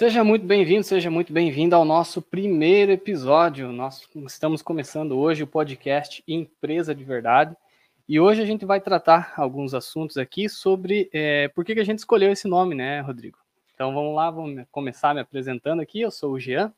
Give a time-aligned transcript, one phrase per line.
[0.00, 3.70] Seja muito bem-vindo, seja muito bem-vindo ao nosso primeiro episódio.
[3.70, 7.54] Nós estamos começando hoje o podcast Empresa de Verdade.
[8.08, 11.84] E hoje a gente vai tratar alguns assuntos aqui sobre é, por que, que a
[11.84, 13.36] gente escolheu esse nome, né, Rodrigo?
[13.74, 16.00] Então vamos lá, vamos começar me apresentando aqui.
[16.00, 16.72] Eu sou o Jean.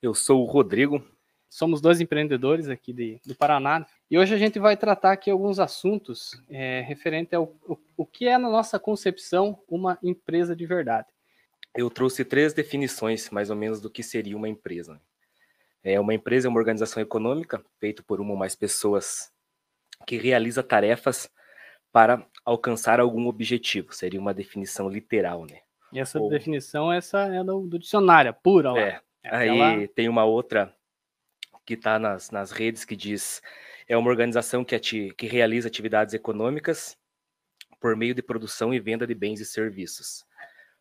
[0.00, 1.04] Eu sou o Rodrigo.
[1.48, 3.84] Somos dois empreendedores aqui de, do Paraná.
[4.08, 8.28] E hoje a gente vai tratar aqui alguns assuntos é, referente ao o, o que
[8.28, 11.08] é, na nossa concepção, uma empresa de verdade
[11.76, 15.00] eu trouxe três definições, mais ou menos, do que seria uma empresa.
[15.82, 19.32] É uma empresa é uma organização econômica feita por uma ou mais pessoas
[20.06, 21.30] que realiza tarefas
[21.92, 23.92] para alcançar algum objetivo.
[23.92, 25.60] Seria uma definição literal, né?
[25.92, 26.28] E essa ou...
[26.28, 28.72] definição essa é do, do dicionário, pura.
[28.72, 28.80] Lá.
[28.80, 29.00] É.
[29.24, 30.74] é aí tem uma outra
[31.64, 33.42] que está nas, nas redes que diz
[33.88, 36.96] é uma organização que, ati, que realiza atividades econômicas
[37.80, 40.24] por meio de produção e venda de bens e serviços.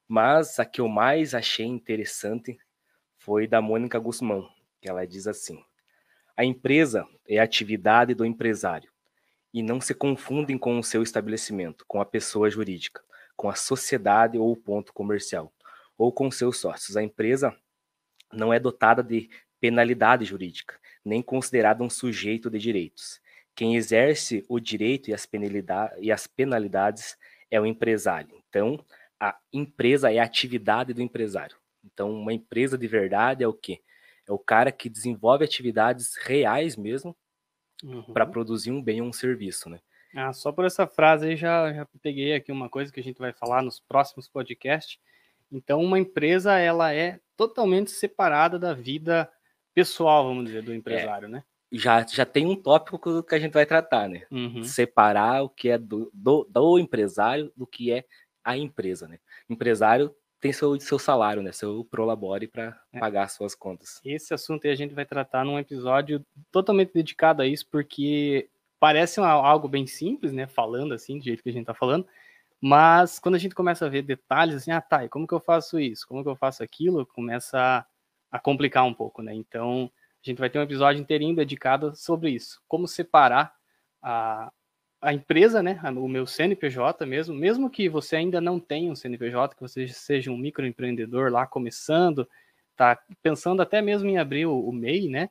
[0.09, 2.57] Mas a que eu mais achei interessante
[3.19, 4.49] foi da Mônica Guzmão,
[4.81, 5.63] que ela diz assim:
[6.35, 8.91] a empresa é a atividade do empresário
[9.53, 13.03] e não se confundem com o seu estabelecimento, com a pessoa jurídica,
[13.35, 15.53] com a sociedade ou o ponto comercial,
[15.95, 16.97] ou com seus sócios.
[16.97, 17.55] A empresa
[18.33, 19.29] não é dotada de
[19.59, 23.21] penalidade jurídica, nem considerada um sujeito de direitos.
[23.53, 27.17] Quem exerce o direito e as, penalidades
[27.51, 28.41] é o empresário.
[28.47, 28.83] Então,
[29.19, 31.57] a empresa é a atividade do empresário.
[31.83, 33.81] Então, uma empresa de verdade é o quê?
[34.27, 37.15] É o cara que desenvolve atividades reais mesmo
[37.83, 38.13] uhum.
[38.13, 39.79] para produzir um bem ou um serviço, né?
[40.15, 43.19] Ah, só por essa frase aí já, já peguei aqui uma coisa que a gente
[43.19, 44.99] vai falar nos próximos podcasts.
[45.51, 49.31] Então, uma empresa ela é totalmente separada da vida
[49.73, 51.29] pessoal, vamos dizer, do empresário, é.
[51.29, 51.43] né?
[51.71, 54.23] já, já tem um tópico que a gente vai tratar, né?
[54.31, 54.63] Uhum.
[54.63, 58.05] Separar o que é do, do, do, empresário do que é
[58.43, 59.19] a empresa, né?
[59.49, 61.51] empresário tem seu, seu salário, né?
[61.51, 62.99] Seu prolabore para é.
[62.99, 63.99] pagar suas contas.
[64.05, 68.49] Esse assunto aí a gente vai tratar num episódio totalmente dedicado a isso, porque
[68.79, 70.47] parece algo bem simples, né?
[70.47, 72.07] Falando assim, do jeito que a gente tá falando,
[72.61, 75.39] mas quando a gente começa a ver detalhes assim, ah, tá, e como que eu
[75.39, 76.07] faço isso?
[76.07, 77.05] Como que eu faço aquilo?
[77.05, 77.85] Começa a,
[78.31, 79.33] a complicar um pouco, né?
[79.33, 79.91] Então,
[80.23, 82.61] a gente vai ter um episódio inteirinho dedicado sobre isso.
[82.67, 83.53] Como separar
[84.01, 84.51] a,
[85.01, 89.55] a empresa, né, o meu CNPJ mesmo, mesmo que você ainda não tenha um CNPJ,
[89.55, 92.27] que você seja um microempreendedor lá começando,
[92.75, 95.29] tá pensando até mesmo em abrir o, MEI, né,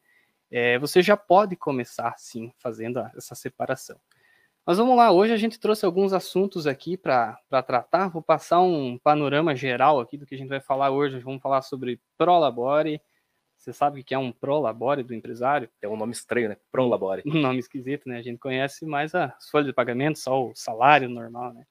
[0.50, 3.98] é, você já pode começar sim fazendo essa separação.
[4.64, 8.08] Mas vamos lá, hoje a gente trouxe alguns assuntos aqui para tratar.
[8.08, 11.18] Vou passar um panorama geral aqui do que a gente vai falar hoje.
[11.20, 13.00] Vamos falar sobre Prolabore,
[13.68, 15.68] você sabe o que é um prolabore do empresário?
[15.82, 16.56] É um nome estranho, né?
[16.72, 17.22] Prolabore.
[17.28, 18.18] Um nome esquisito, né?
[18.18, 21.66] A gente conhece mais as folhas de pagamento, só o salário normal, né?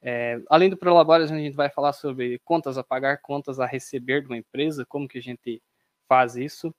[0.00, 4.20] É, além do prolabore, a gente vai falar sobre contas a pagar, contas a receber
[4.22, 5.62] de uma empresa, como que a gente
[6.08, 6.74] faz isso,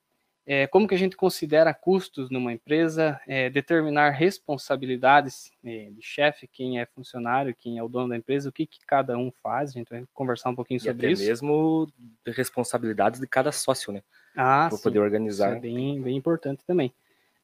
[0.46, 6.48] é, como que a gente considera custos numa empresa, é, determinar responsabilidades é, de chefe,
[6.48, 9.70] quem é funcionário, quem é o dono da empresa, o que, que cada um faz,
[9.70, 11.26] a gente vai conversar um pouquinho e sobre até isso.
[11.26, 11.88] mesmo
[12.28, 14.04] responsabilidades de cada sócio, né?
[14.36, 15.50] Ah, para poder organizar.
[15.50, 16.94] Isso é bem, bem importante também.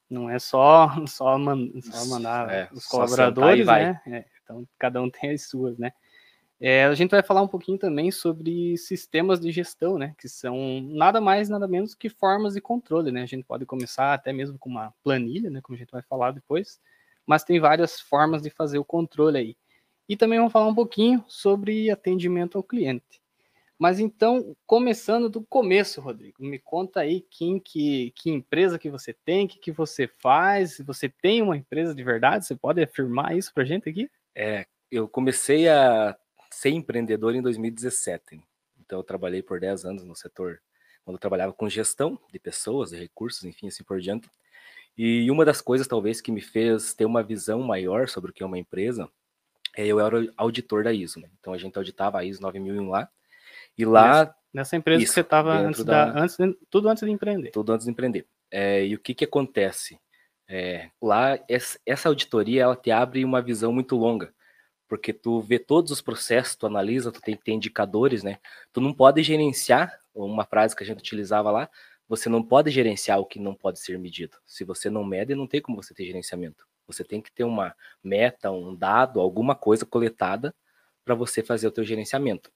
[0.08, 4.00] Não é só, só, man, só mandar é, os colaboradores, né?
[4.06, 5.92] É, então, cada um tem as suas, né?
[6.62, 10.14] É, a gente vai falar um pouquinho também sobre sistemas de gestão, né?
[10.18, 13.22] Que são nada mais, nada menos que formas de controle, né?
[13.22, 15.62] A gente pode começar até mesmo com uma planilha, né?
[15.62, 16.78] Como a gente vai falar depois,
[17.26, 19.56] mas tem várias formas de fazer o controle aí.
[20.06, 23.22] E também vamos falar um pouquinho sobre atendimento ao cliente.
[23.78, 29.14] Mas então, começando do começo, Rodrigo, me conta aí quem que, que empresa que você
[29.24, 32.82] tem, o que, que você faz, se você tem uma empresa de verdade, você pode
[32.82, 34.10] afirmar isso para gente aqui?
[34.34, 36.14] É, eu comecei a
[36.60, 38.38] ser empreendedor em 2017.
[38.78, 40.60] Então, eu trabalhei por 10 anos no setor,
[41.02, 44.28] quando eu trabalhava com gestão de pessoas, de recursos, enfim, assim por diante.
[44.94, 48.42] E uma das coisas, talvez, que me fez ter uma visão maior sobre o que
[48.42, 49.08] é uma empresa,
[49.74, 51.18] é eu era auditor da ISO.
[51.18, 51.30] Né?
[51.40, 53.08] Então, a gente auditava a ISO 9001 lá,
[53.78, 54.34] e lá.
[54.52, 57.52] Nessa empresa isso, que você estava antes, da, antes de, tudo antes de empreender.
[57.52, 58.26] Tudo antes de empreender.
[58.50, 59.98] É, e o que, que acontece?
[60.46, 61.38] É, lá,
[61.86, 64.34] essa auditoria ela te abre uma visão muito longa,
[64.90, 68.38] porque tu vê todos os processos, tu analisa, tu tem que ter indicadores, né?
[68.72, 71.70] Tu não pode gerenciar, uma frase que a gente utilizava lá,
[72.06, 74.36] você não pode gerenciar o que não pode ser medido.
[74.44, 76.66] Se você não mede, não tem como você ter gerenciamento.
[76.86, 80.54] Você tem que ter uma meta, um dado, alguma coisa coletada
[81.04, 82.50] para você fazer o teu gerenciamento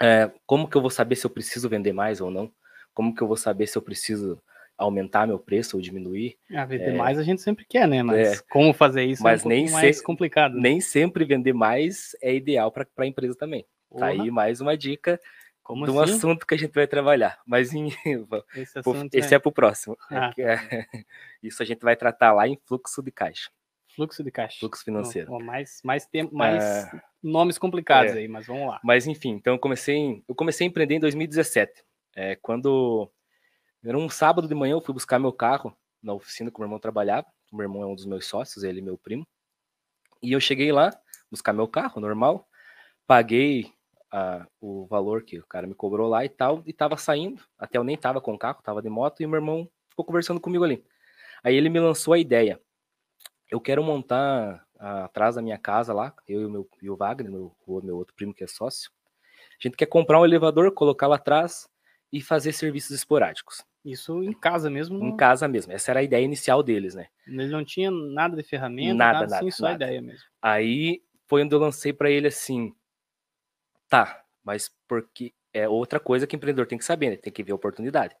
[0.00, 2.50] é, como que eu vou saber se eu preciso vender mais ou não?
[2.94, 4.42] Como que eu vou saber se eu preciso
[4.80, 6.36] aumentar meu preço ou diminuir?
[6.52, 8.02] Ah, vender é, mais a gente sempre quer, né?
[8.02, 10.54] Mas é, como fazer isso mas é um nem mais complicado.
[10.54, 10.60] Né?
[10.62, 13.66] Nem sempre vender mais é ideal para a empresa também.
[13.98, 15.20] Tá aí mais uma dica
[15.62, 16.14] Como de um assim?
[16.14, 17.38] assunto que a gente vai trabalhar.
[17.46, 17.88] Mas em,
[18.54, 19.96] Esse, assunto Esse é pro próximo.
[20.10, 20.56] É Ah, que é-
[21.42, 23.50] Isso a gente vai tratar lá em fluxo de caixa,
[23.94, 24.58] fluxo de caixa.
[24.60, 25.32] fluxo financeiro.
[25.32, 26.62] Ó, ó, mais, mais, tempo, mais
[26.92, 28.18] Ah, nomes complicados é.
[28.18, 28.80] aí, mas vamos lá.
[28.84, 31.82] Mas enfim, então eu comecei, em- eu comecei a empreender em 2017.
[32.16, 33.10] É, quando
[33.84, 36.66] era um sábado de manhã, eu fui buscar meu carro na oficina que o meu
[36.66, 37.26] irmão trabalhava.
[37.50, 39.26] O meu irmão é um dos meus sócios, ele é meu primo.
[40.22, 40.92] E eu cheguei lá,
[41.30, 42.46] buscar meu carro, normal.
[43.06, 43.72] Paguei
[44.12, 47.42] ah, o valor que o cara me cobrou lá e tal, e tava saindo.
[47.58, 50.40] Até eu nem tava com o carro, tava de moto, e meu irmão ficou conversando
[50.40, 50.84] comigo ali.
[51.42, 52.60] Aí ele me lançou a ideia.
[53.50, 56.96] Eu quero montar ah, atrás da minha casa lá, eu e o, meu, e o
[56.96, 58.90] Wagner, meu, o meu outro primo que é sócio.
[59.58, 61.68] A gente quer comprar um elevador, colocar lá atrás
[62.12, 63.64] e fazer serviços esporádicos.
[63.84, 64.98] Isso em casa mesmo.
[64.98, 65.72] Em Não, casa mesmo.
[65.72, 67.08] Essa era a ideia inicial deles, né?
[67.26, 69.84] Ele não tinha nada de ferramenta, Nada, nada, assim, nada, só a nada.
[69.84, 70.24] ideia mesmo.
[70.42, 72.74] Aí foi onde eu lancei para ele assim,
[73.88, 77.16] tá, mas porque é outra coisa que o empreendedor tem que saber, né?
[77.16, 78.14] Tem que ver a oportunidade.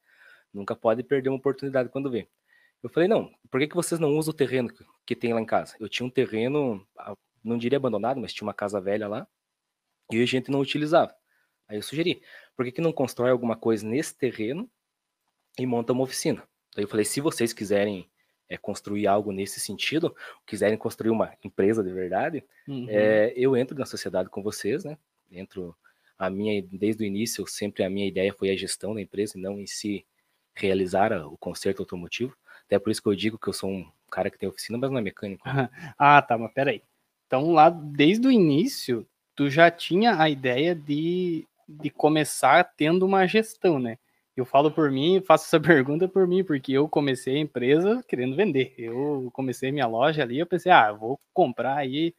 [0.52, 2.28] Nunca pode perder uma oportunidade quando vê.
[2.82, 4.70] Eu falei, não, por que, que vocês não usam o terreno
[5.06, 5.76] que, tem lá em casa?
[5.78, 6.86] Eu tinha um terreno,
[7.44, 9.28] não diria abandonado, mas tinha uma casa velha lá,
[10.10, 11.14] e a gente não utilizava.
[11.68, 12.22] Aí eu sugeri,
[12.56, 14.68] por que, que não constrói alguma coisa nesse terreno
[15.58, 16.42] e monta uma oficina?
[16.74, 18.08] Daí eu falei, se vocês quiserem
[18.48, 20.14] é, construir algo nesse sentido,
[20.46, 22.86] quiserem construir uma empresa de verdade, Uhum.
[22.88, 24.96] é, eu entro na sociedade com vocês, né?
[25.30, 25.74] Entro
[26.18, 29.40] a minha desde o início, sempre a minha ideia foi a gestão da empresa e
[29.40, 30.04] não em si
[30.54, 32.36] realizar o conserto automotivo.
[32.66, 34.90] Até por isso que eu digo que eu sou um cara que tem oficina, mas
[34.90, 35.42] não é mecânico.
[35.98, 36.82] Ah, tá, mas peraí.
[37.26, 43.26] Então, lá desde o início, tu já tinha a ideia de, de começar tendo uma
[43.26, 43.98] gestão, né?
[44.40, 48.34] Eu falo por mim, faço essa pergunta por mim, porque eu comecei a empresa querendo
[48.34, 48.72] vender.
[48.78, 52.14] Eu comecei minha loja ali, eu pensei, ah, vou comprar aí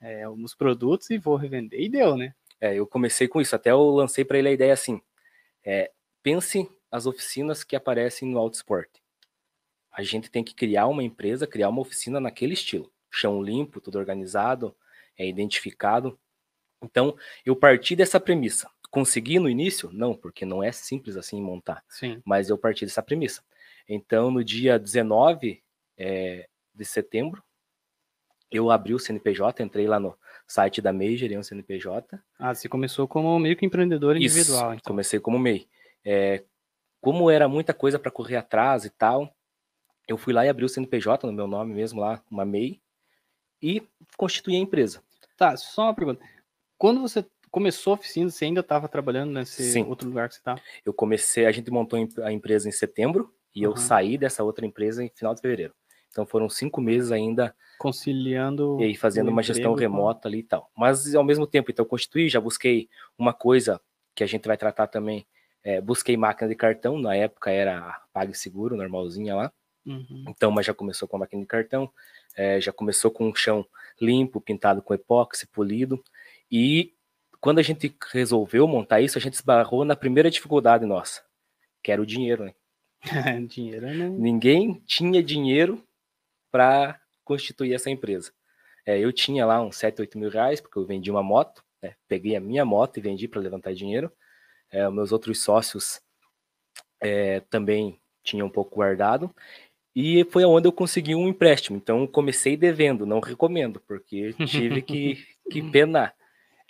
[0.00, 1.80] é, uns produtos e vou revender.
[1.80, 2.34] E deu, né?
[2.60, 5.00] É, eu comecei com isso, até eu lancei para ele a ideia assim:
[5.64, 5.90] é,
[6.22, 8.88] pense as oficinas que aparecem no Auto Sport.
[9.90, 12.92] A gente tem que criar uma empresa, criar uma oficina naquele estilo.
[13.10, 14.72] Chão limpo, tudo organizado,
[15.18, 16.16] é identificado.
[16.82, 18.70] Então, eu parti dessa premissa.
[18.90, 19.90] Consegui no início?
[19.92, 21.82] Não, porque não é simples assim montar.
[21.88, 22.22] Sim.
[22.24, 23.42] mas eu parti dessa premissa.
[23.88, 25.62] Então, no dia 19
[25.96, 27.42] é, de setembro,
[28.50, 32.18] eu abri o CNPJ, entrei lá no site da MEI, gerei um CNPJ.
[32.38, 34.92] Ah, você começou como meio que empreendedor Isso, individual, então.
[34.92, 35.66] comecei como MEI.
[36.04, 36.44] É,
[37.00, 39.34] como era muita coisa para correr atrás e tal,
[40.06, 42.80] eu fui lá e abri o CNPJ no meu nome mesmo lá, uma MEI,
[43.60, 43.82] e
[44.16, 45.02] constituí a empresa.
[45.36, 46.24] Tá, só uma pergunta.
[46.78, 49.84] Quando você começou a oficina, você ainda estava trabalhando nesse Sim.
[49.84, 50.56] outro lugar que você tá?
[50.84, 53.76] Eu comecei, a gente montou a empresa em setembro, e eu Uhum.
[53.76, 55.74] saí dessa outra empresa em final de fevereiro.
[56.10, 58.78] Então foram cinco meses ainda Conciliando.
[58.80, 60.70] e aí fazendo uma gestão com- remota ali e tal.
[60.76, 62.88] Mas ao mesmo tempo, então eu constituí, já busquei
[63.18, 63.80] uma coisa
[64.14, 65.26] que a gente vai tratar também.
[65.68, 69.52] é, busquei máquina de cartão, na época era PagSeguro, normalzinha lá.
[69.84, 70.24] Uhum.
[70.28, 71.90] Então, mas já começou com a máquina de cartão,
[72.36, 73.66] é, já começou com um chão
[74.00, 76.00] limpo, pintado com epóxi, polido.
[76.50, 76.92] E
[77.40, 81.22] quando a gente resolveu montar isso, a gente esbarrou na primeira dificuldade nossa,
[81.82, 82.54] que era o dinheiro, né?
[83.48, 84.10] Dinheiro não.
[84.10, 85.82] Ninguém tinha dinheiro
[86.50, 88.32] para constituir essa empresa.
[88.84, 91.94] É, eu tinha lá uns 7, 8 mil reais, porque eu vendi uma moto, né?
[92.08, 94.10] peguei a minha moto e vendi para levantar dinheiro.
[94.70, 96.00] É, meus outros sócios
[97.00, 99.32] é, também tinham um pouco guardado.
[99.94, 101.76] E foi onde eu consegui um empréstimo.
[101.76, 106.14] Então, comecei devendo, não recomendo, porque tive que, que penar.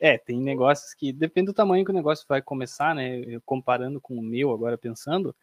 [0.01, 3.19] É, tem negócios que depende do tamanho que o negócio vai começar, né?
[3.21, 5.35] Eu, comparando com o meu, agora pensando,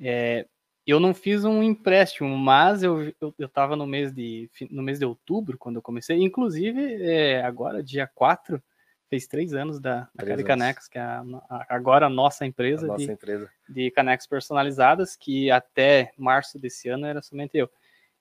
[0.00, 0.46] é,
[0.86, 4.98] eu não fiz um empréstimo, mas eu, eu, eu tava no mês de no mês
[4.98, 6.22] de outubro quando eu comecei.
[6.22, 8.62] Inclusive, é, agora, dia 4,
[9.10, 10.42] fez três anos da, da Três.
[10.44, 13.50] Canex, que é a, a- agora a nossa A empresa nossa de, empresa.
[13.68, 17.68] de canecas personalizadas, que até março desse ano era somente eu.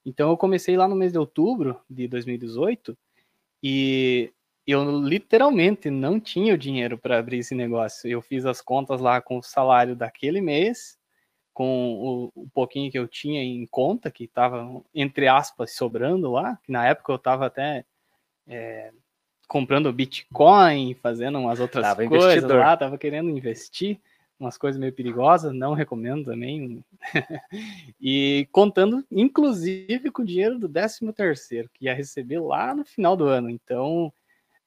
[0.05, 2.97] Então eu comecei lá no mês de outubro de 2018
[3.61, 4.31] e
[4.71, 8.09] eu literalmente não tinha o dinheiro para abrir esse negócio.
[8.09, 10.97] Eu fiz as contas lá com o salário daquele mês,
[11.53, 16.59] com o, o pouquinho que eu tinha em conta, que estava, entre aspas, sobrando lá,
[16.63, 17.85] que na época eu estava até
[18.45, 18.91] é,
[19.47, 22.59] comprando Bitcoin, fazendo umas outras Tava coisas investidor.
[22.59, 23.99] lá, tava querendo investir,
[24.39, 26.83] umas coisas meio perigosas, não recomendo também.
[27.99, 33.15] e contando, inclusive, com o dinheiro do 13 terceiro, que ia receber lá no final
[33.15, 33.49] do ano.
[33.49, 34.13] Então,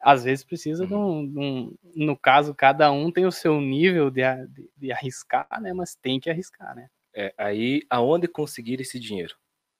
[0.00, 4.10] às vezes precisa de, um, de um- No caso, cada um tem o seu nível
[4.10, 5.72] de, de, de arriscar, né?
[5.72, 6.88] Mas tem que arriscar, né?
[7.14, 9.34] É, aí, aonde conseguir esse dinheiro?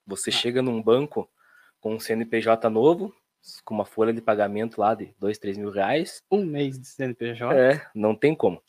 [0.06, 0.32] Você Ah.
[0.32, 1.28] chega num banco
[1.80, 3.14] com um CNPJ novo,
[3.64, 7.54] com uma folha de pagamento lá de dois, três mil reais, Um mês de CNPJ.
[7.54, 8.62] É, não tem como.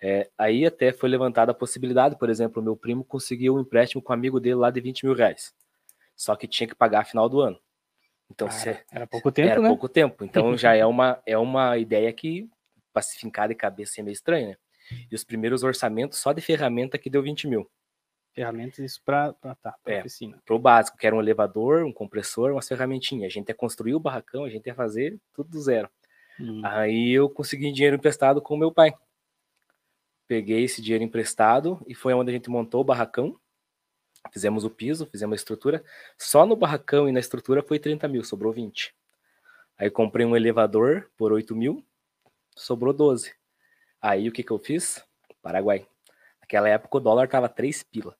[0.00, 4.12] É, aí até foi levantada a possibilidade, por exemplo, meu primo conseguiu um empréstimo com
[4.12, 5.52] um amigo dele lá de 20 mil reais.
[6.16, 7.58] Só que tinha que pagar a final do ano.
[8.30, 9.68] Então, se, era pouco tempo, era né?
[9.68, 10.24] pouco tempo.
[10.24, 12.48] Então já é uma, é uma ideia que,
[12.92, 14.56] para se fincar de cabeça, é meio estranha, né?
[15.10, 17.70] E os primeiros orçamentos só de ferramenta que deu 20 mil.
[18.34, 20.42] Ferramentas, isso para tá, é, oficina.
[20.44, 23.26] Para o básico, que era um elevador, um compressor, umas ferramentinhas.
[23.26, 25.88] A gente ia construir o barracão, a gente ia fazer tudo do zero.
[26.40, 26.60] Hum.
[26.64, 28.92] Aí eu consegui dinheiro emprestado com meu pai.
[30.26, 33.38] Peguei esse dinheiro emprestado e foi onde a gente montou o barracão.
[34.32, 35.84] Fizemos o piso, fizemos a estrutura.
[36.18, 38.94] Só no barracão e na estrutura foi 30 mil, sobrou 20.
[39.78, 41.84] Aí comprei um elevador por 8 mil,
[42.56, 43.34] sobrou 12.
[44.00, 45.04] Aí o que, que eu fiz?
[45.42, 45.86] Paraguai.
[46.40, 48.16] Naquela época o dólar tava 3 pila.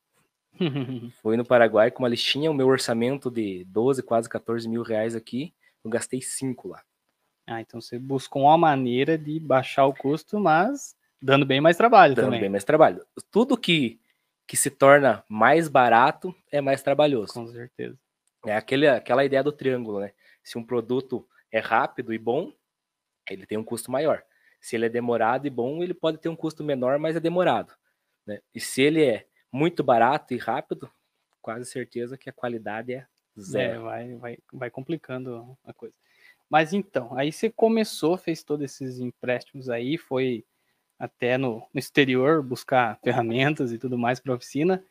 [1.22, 5.14] Fui no Paraguai com uma listinha, o meu orçamento de 12, quase 14 mil reais
[5.14, 5.52] aqui,
[5.84, 6.82] eu gastei 5 lá.
[7.46, 12.14] Ah, então você buscou uma maneira de baixar o custo, mas dando bem mais trabalho
[12.14, 12.40] dando também.
[12.40, 13.04] bem mais trabalho.
[13.30, 14.00] Tudo que,
[14.46, 17.32] que se torna mais barato é mais trabalhoso.
[17.32, 17.98] Com certeza.
[18.46, 20.12] É aquele, aquela ideia do triângulo, né?
[20.42, 22.52] Se um produto é rápido e bom,
[23.30, 24.22] ele tem um custo maior.
[24.60, 27.74] Se ele é demorado e bom, ele pode ter um custo menor, mas é demorado.
[28.26, 28.40] Né?
[28.54, 30.90] E se ele é muito barato e rápido,
[31.40, 33.06] quase certeza que a qualidade é
[33.38, 33.74] zero.
[33.74, 35.94] É, vai, vai, vai complicando a coisa.
[36.48, 40.44] Mas então, aí você começou, fez todos esses empréstimos aí, foi
[40.98, 44.84] até no, no exterior buscar ferramentas e tudo mais para a oficina.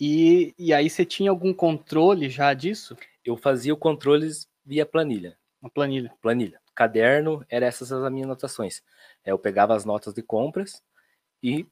[0.00, 2.96] E, e aí você tinha algum controle já disso?
[3.24, 5.36] Eu fazia o controles via planilha.
[5.60, 6.12] Uma planilha.
[6.20, 6.60] Planilha.
[6.74, 8.82] Caderno, eram essas as minhas anotações.
[9.24, 10.82] É, eu pegava as notas de compras
[11.42, 11.66] e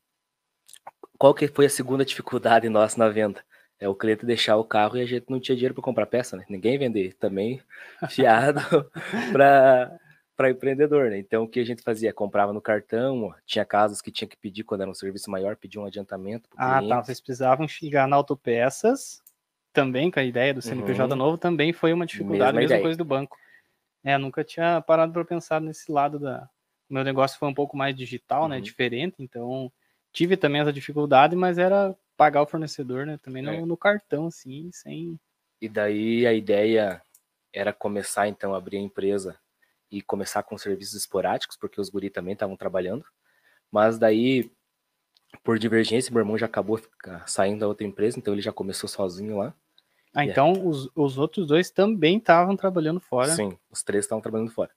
[1.18, 3.44] qual que foi a segunda dificuldade nossa na venda?
[3.78, 6.36] É o cliente deixar o carro e a gente não tinha dinheiro para comprar peça,
[6.36, 6.44] né?
[6.48, 7.62] Ninguém vender também
[8.08, 8.60] fiado
[9.32, 10.00] para
[10.40, 11.18] para empreendedor, né?
[11.18, 12.14] Então o que a gente fazia?
[12.14, 15.78] Comprava no cartão, tinha casos que tinha que pedir quando era um serviço maior, pedir
[15.78, 16.49] um adiantamento.
[16.56, 16.88] Ah, cliente.
[16.88, 17.04] tá.
[17.04, 19.20] Vocês precisavam chegar na autopeças
[19.70, 21.18] também com a ideia do CNPJ uhum.
[21.18, 23.37] novo, também foi uma dificuldade, mesma, mesma coisa do banco.
[24.02, 26.49] É, nunca tinha parado para pensar nesse lado da.
[26.88, 28.56] O meu negócio foi um pouco mais digital, né?
[28.56, 28.61] uhum.
[28.61, 28.64] né?
[28.64, 29.70] Diferente, então
[30.11, 33.18] tive também essa dificuldade, mas era pagar o fornecedor, né?
[33.23, 33.61] Também no, é.
[33.66, 35.20] no cartão, assim, sem.
[35.61, 37.02] E daí a ideia
[37.52, 39.38] era começar então a abrir a empresa
[39.90, 43.04] e começar com serviços esporádicos, porque os guri também estavam trabalhando.
[43.70, 44.50] Mas daí,
[45.42, 46.80] por divergência, meu irmão já acabou
[47.26, 49.54] saindo da outra empresa, então ele já começou sozinho lá.
[50.14, 50.59] Ah, então é.
[50.59, 53.30] os, os outros dois também estavam trabalhando fora?
[53.30, 54.70] Sim, os três estavam trabalhando fora.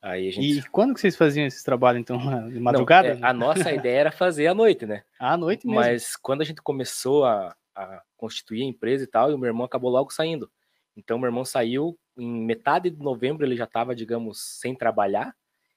[0.00, 0.58] Aí a gente...
[0.58, 2.18] E quando que vocês faziam esses trabalhos, então?
[2.48, 3.14] De madrugada?
[3.14, 5.02] Não, é, a nossa ideia era fazer à noite, né?
[5.18, 5.80] À noite mesmo.
[5.80, 9.48] Mas quando a gente começou a, a constituir a empresa e tal, e o meu
[9.48, 10.50] irmão acabou logo saindo.
[10.96, 15.34] Então, meu irmão saiu em metade de novembro, ele já estava, digamos, sem trabalhar,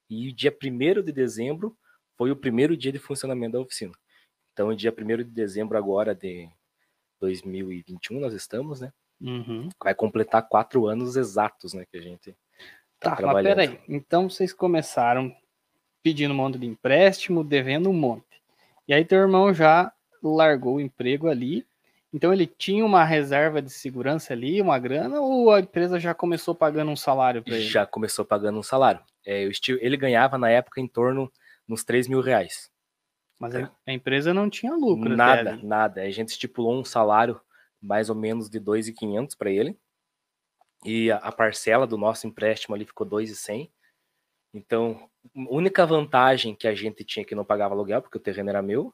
[0.09, 1.77] e dia 1 de dezembro
[2.17, 3.93] foi o primeiro dia de funcionamento da oficina.
[4.51, 6.49] Então, dia 1 de dezembro agora de
[7.19, 8.91] 2021, nós estamos, né?
[9.21, 9.69] Uhum.
[9.81, 12.35] Vai completar quatro anos exatos, né, que a gente
[12.99, 13.55] tá, tá trabalhando.
[13.55, 15.33] Mas peraí, então vocês começaram
[16.01, 18.41] pedindo um monte de empréstimo, devendo um monte.
[18.87, 19.93] E aí teu irmão já
[20.23, 21.65] largou o emprego ali
[22.13, 26.53] então ele tinha uma reserva de segurança ali, uma grana, ou a empresa já começou
[26.53, 27.63] pagando um salário para ele?
[27.63, 29.01] Já começou pagando um salário.
[29.25, 29.47] É,
[29.79, 31.31] ele ganhava na época em torno
[31.69, 32.69] uns 3 mil reais.
[33.39, 35.15] Mas a, a empresa não tinha lucro.
[35.15, 36.01] Nada, nada.
[36.01, 37.41] A gente estipulou um salário
[37.81, 39.75] mais ou menos de 2.500 para ele.
[40.85, 43.71] E a, a, parcela do nosso empréstimo ali ficou 2.100.
[44.53, 48.49] Então, a única vantagem que a gente tinha que não pagava aluguel, porque o terreno
[48.49, 48.93] era meu,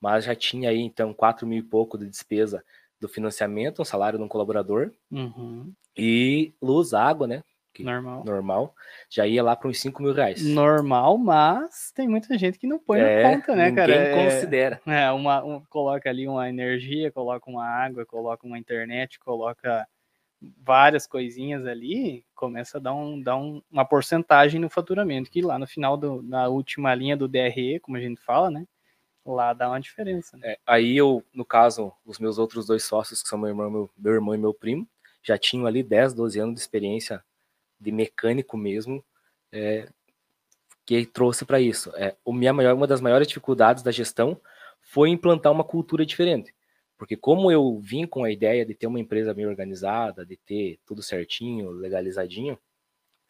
[0.00, 2.64] mas já tinha aí então 4 mil e pouco de despesa
[3.00, 5.72] do financiamento, um salário de um colaborador uhum.
[5.96, 7.42] e luz, água, né?
[7.78, 8.24] Normal.
[8.24, 8.74] Normal.
[9.10, 10.42] Já ia lá para uns 5 mil reais.
[10.42, 13.92] Normal, mas tem muita gente que não põe é, na conta, né, cara?
[13.92, 14.80] Ninguém é, considera.
[14.86, 19.86] É, uma, um, coloca ali uma energia, coloca uma água, coloca uma internet, coloca
[20.62, 25.58] várias coisinhas ali, começa a dar, um, dar um, uma porcentagem no faturamento, que lá
[25.58, 28.64] no final, do, na última linha do DRE, como a gente fala, né?
[29.34, 30.36] Lá dá uma diferença.
[30.36, 30.52] Né?
[30.52, 33.90] É, aí eu, no caso, os meus outros dois sócios, que são meu irmão, meu,
[33.96, 34.88] meu irmão e meu primo,
[35.22, 37.22] já tinham ali 10, 12 anos de experiência
[37.80, 39.04] de mecânico mesmo,
[39.52, 39.88] é,
[40.84, 41.90] que trouxe para isso.
[41.96, 44.40] É, o minha maior, uma das maiores dificuldades da gestão
[44.80, 46.54] foi implantar uma cultura diferente.
[46.96, 50.78] Porque como eu vim com a ideia de ter uma empresa bem organizada, de ter
[50.86, 52.58] tudo certinho, legalizadinho,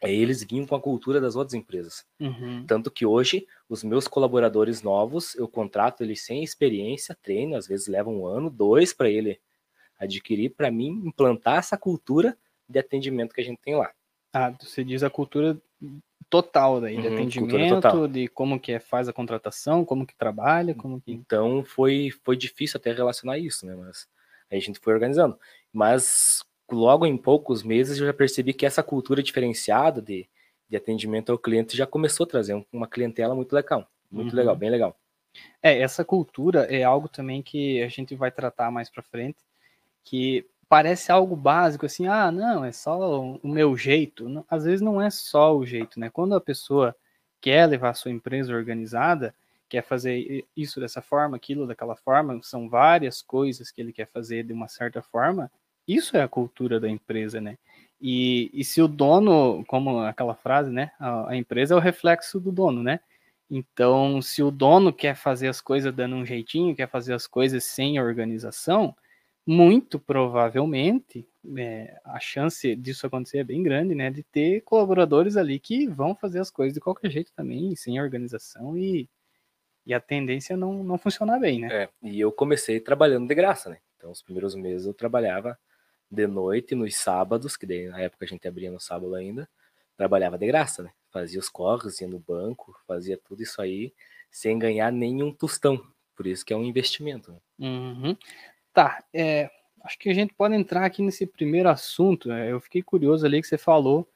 [0.02, 2.04] é, eles vinham com a cultura das outras empresas.
[2.20, 2.64] Uhum.
[2.66, 7.86] Tanto que hoje, os meus colaboradores novos, eu contrato eles sem experiência, treino, às vezes
[7.86, 9.40] leva um ano, dois para ele
[9.98, 12.36] adquirir, para mim implantar essa cultura
[12.68, 13.90] de atendimento que a gente tem lá.
[14.32, 15.58] Ah, você diz a cultura
[16.28, 20.74] total daí, de Uhum, atendimento, de como que é, faz a contratação, como que trabalha,
[20.74, 21.12] como que...
[21.12, 23.74] Então foi, foi difícil até relacionar isso, né?
[23.74, 24.06] Mas
[24.50, 25.38] aí a gente foi organizando.
[25.72, 30.28] Mas logo em poucos meses eu já percebi que essa cultura diferenciada de,
[30.68, 33.86] de atendimento ao cliente já começou a trazer um- uma clientela muito legal.
[34.10, 34.36] Muito Uhum.
[34.36, 34.96] legal, bem legal.
[35.62, 39.38] É, essa cultura é algo também que a gente vai tratar mais pra frente,
[40.04, 44.44] que parece algo básico, assim, ah, não, é só o meu jeito.
[44.48, 46.10] Às vezes não é só o jeito, né?
[46.10, 46.94] Quando a pessoa
[47.40, 49.34] quer levar a sua empresa organizada,
[49.68, 54.44] quer fazer isso dessa forma, aquilo daquela forma, são várias coisas que ele quer fazer
[54.44, 55.50] de uma certa forma,
[55.86, 57.56] isso é a cultura da empresa, né?
[58.00, 60.90] E, e se o dono, como aquela frase, né?
[60.98, 63.00] A, a empresa é o reflexo do dono, né?
[63.50, 67.64] Então, se o dono quer fazer as coisas dando um jeitinho, quer fazer as coisas
[67.64, 68.94] sem organização,
[69.46, 71.24] muito provavelmente
[71.56, 74.10] é, a chance disso acontecer é bem grande, né?
[74.10, 78.76] De ter colaboradores ali que vão fazer as coisas de qualquer jeito também, sem organização
[78.76, 79.08] e,
[79.86, 81.84] e a tendência não, não funcionar bem, né?
[81.84, 83.78] É, e eu comecei trabalhando de graça, né?
[83.96, 85.56] Então, os primeiros meses eu trabalhava
[86.10, 89.48] de noite, nos sábados, que daí na época a gente abria no sábado ainda,
[89.96, 90.90] trabalhava de graça, né?
[91.10, 93.92] Fazia os corres, ia no banco, fazia tudo isso aí,
[94.30, 95.80] sem ganhar nenhum tostão.
[96.14, 97.32] Por isso que é um investimento.
[97.32, 97.38] né?
[97.58, 98.16] Uhum.
[98.72, 99.50] Tá, é,
[99.82, 102.28] acho que a gente pode entrar aqui nesse primeiro assunto.
[102.28, 102.50] né?
[102.52, 104.06] Eu fiquei curioso ali que você falou,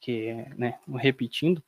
[0.00, 1.62] que, né, repetindo,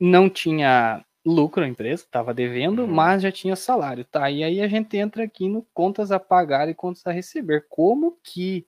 [0.00, 2.88] não tinha lucro a empresa, estava devendo, Uhum.
[2.88, 4.28] mas já tinha salário, tá?
[4.30, 7.66] E aí a gente entra aqui no contas a pagar e contas a receber.
[7.68, 8.66] Como que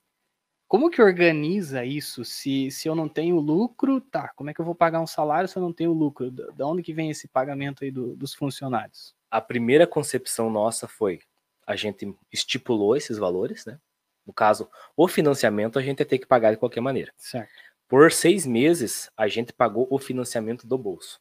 [0.67, 2.25] como que organiza isso?
[2.25, 4.29] Se, se eu não tenho lucro, tá?
[4.35, 6.31] Como é que eu vou pagar um salário se eu não tenho lucro?
[6.31, 9.13] Da onde que vem esse pagamento aí do- dos funcionários?
[9.29, 11.19] A primeira concepção nossa foi,
[11.67, 13.79] a gente estipulou esses valores, né?
[14.25, 14.67] No caso,
[14.97, 17.11] o financiamento a gente ia ter que pagar de qualquer maneira.
[17.17, 17.49] Certo.
[17.87, 21.19] Por seis meses, a gente pagou o financiamento do bolso.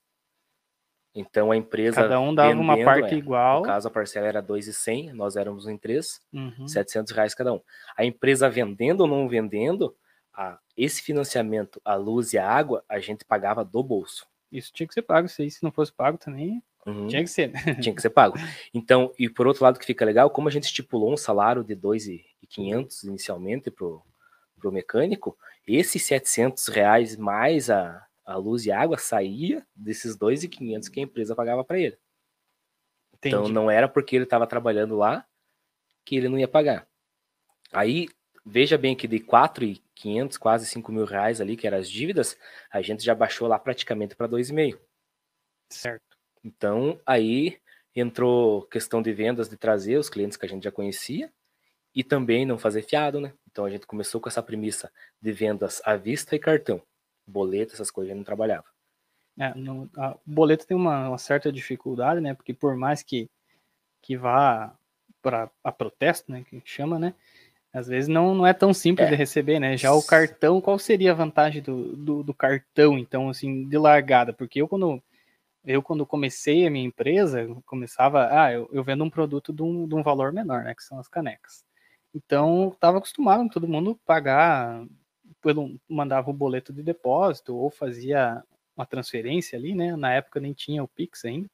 [1.14, 2.02] Então a empresa.
[2.02, 3.61] Cada um dava uma parte é, igual.
[3.61, 6.66] No caso, a parcela era 2,100, nós éramos em três, Uhum.
[6.66, 7.61] 700 reais cada um.
[7.97, 9.94] A empresa vendendo ou não vendendo,
[10.33, 14.27] a, esse financiamento, a luz e a água, a gente pagava do bolso.
[14.50, 15.29] Isso tinha que ser pago.
[15.29, 17.48] Se se não fosse pago também, Uhum, tinha que ser.
[17.50, 17.74] né?
[17.81, 18.35] Tinha que ser pago.
[18.74, 21.74] Então, e por outro lado que fica legal, como a gente estipulou um salário de
[21.74, 24.03] 2,500 inicialmente pro,
[24.59, 30.89] pro mecânico, esses 700 reais mais a, a luz e a água saía desses 2,500
[30.89, 31.99] que a empresa pagava para ele.
[33.19, 33.53] Então Entendi.
[33.53, 35.27] não era porque ele estava trabalhando lá
[36.05, 36.87] que ele não ia pagar.
[37.73, 38.09] Aí,
[38.45, 42.39] veja bem que de 4,500, quase 5 mil reais ali, que eram as dívidas,
[42.71, 44.79] a gente já baixou lá praticamente para 2,5.
[45.71, 46.17] Certo.
[46.45, 47.59] Então, aí
[47.95, 51.33] entrou questão de vendas, de trazer os clientes que a gente já conhecia
[51.95, 53.33] e também não fazer fiado, né?
[53.51, 56.83] Então a gente começou com essa premissa de vendas à vista e cartão.
[57.27, 58.65] Boleto, essas coisas gente não trabalhava.
[59.39, 62.35] É, no- a- o boleto tem uma, uma certa dificuldade, né?
[62.35, 63.29] Porque por mais que,
[64.03, 64.73] que vá
[65.23, 66.45] para a protesto, né?
[66.49, 67.15] Que chama, né?
[67.73, 69.11] Às vezes não, não é tão simples É.
[69.11, 69.77] de receber, né?
[69.77, 74.33] Já o cartão, qual seria a vantagem do, do, do cartão, então, assim, de largada?
[74.33, 75.03] Porque eu, quando
[75.65, 79.63] eu quando comecei a minha empresa, eu começava, ah, eu, eu vendo um produto de
[79.63, 80.75] um, de um valor menor, né?
[80.75, 81.65] Que são as canecas.
[82.15, 84.85] Então, estava acostumado todo mundo pagar,
[85.44, 88.42] pelo, mandava o boleto de depósito ou fazia
[88.76, 89.94] uma transferência ali, né?
[89.94, 91.48] Na época nem tinha o Pix ainda.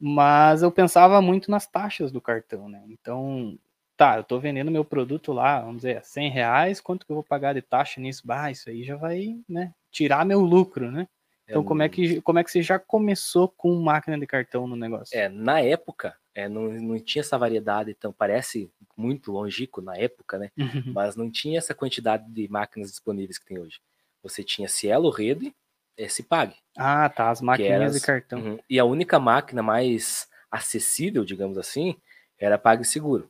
[0.00, 2.82] Mas eu pensava muito nas taxas do cartão, né?
[2.88, 3.56] Então,
[3.96, 7.22] tá, eu tô vendendo meu produto lá, vamos dizer, 100 reais, quanto que eu vou
[7.22, 8.26] pagar de taxa nisso?
[8.26, 11.06] Bah, isso aí já vai, né, tirar meu lucro, né?
[11.48, 14.76] Então, como é que, como é que você já começou com máquina de cartão no
[14.76, 15.16] negócio?
[15.16, 20.38] É, na época, é, não, não tinha essa variedade, então parece muito longínquo na época,
[20.38, 20.50] né?
[20.56, 20.92] Uhum.
[20.94, 23.80] Mas não tinha essa quantidade de máquinas disponíveis que tem hoje.
[24.22, 25.54] Você tinha Cielo, Rede,
[25.96, 26.54] S-Pag.
[26.76, 28.40] Ah, tá, as maquininhas de cartão.
[28.40, 28.58] Uhum.
[28.70, 31.96] E a única máquina mais acessível, digamos assim,
[32.38, 33.28] era PagSeguro.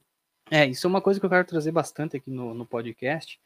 [0.50, 3.40] É, isso é uma coisa que eu quero trazer bastante aqui no, no podcast,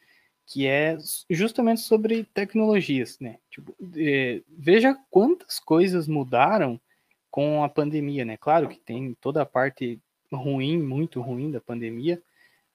[0.47, 0.97] que é
[1.29, 3.39] justamente sobre tecnologias, né?
[3.51, 6.81] Tipo, é, veja quantas coisas mudaram
[7.31, 8.37] com a pandemia, né?
[8.37, 10.01] Claro que tem toda a parte
[10.33, 12.23] ruim, muito ruim da pandemia,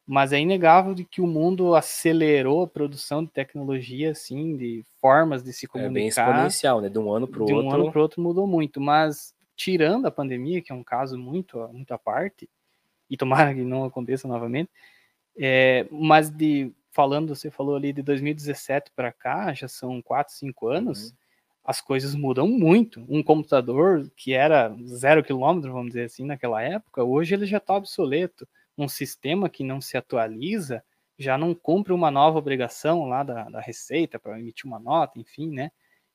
[0.05, 5.43] mas é inegável de que o mundo acelerou a produção de tecnologia, assim, de formas
[5.43, 6.89] de se É bem comunicar exponencial, né?
[6.89, 7.73] De um ano para o de um outro.
[7.73, 11.57] ano para o outro mudou muito, mas tirando a pandemia, que é um caso muito,
[11.69, 12.49] muito à parte,
[13.09, 14.69] e tomara que não aconteça novamente,
[15.37, 20.67] é, mas de falando, você falou ali de 2017 para cá, já são 4, 5
[20.67, 21.15] anos, Uhum.
[21.63, 23.05] as coisas mudam muito.
[23.09, 27.75] Um computador que era zero quilômetro, vamos dizer assim, naquela época, hoje ele já está
[27.75, 28.47] obsoleto.
[28.77, 30.83] Um sistema que não se atualiza
[31.19, 35.51] já não cumpre uma nova obrigação lá da, da Receita para emitir uma nota, enfim,
[35.51, 35.71] né?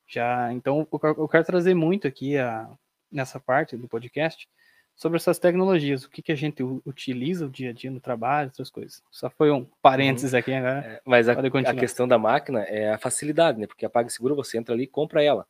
[0.06, 2.68] Já, então, eu quero trazer muito aqui a,
[3.10, 4.48] nessa parte do podcast
[4.96, 8.48] sobre essas tecnologias, o que, que a gente utiliza o dia a dia no trabalho,
[8.48, 9.02] essas coisas.
[9.10, 10.38] Só foi um parênteses uhum.
[10.38, 10.78] aqui agora.
[10.78, 13.66] É, mas a, a, questão da máquina é a facilidade, né?
[13.66, 15.46] Porque a PagSeguro você entra ali e compra ela.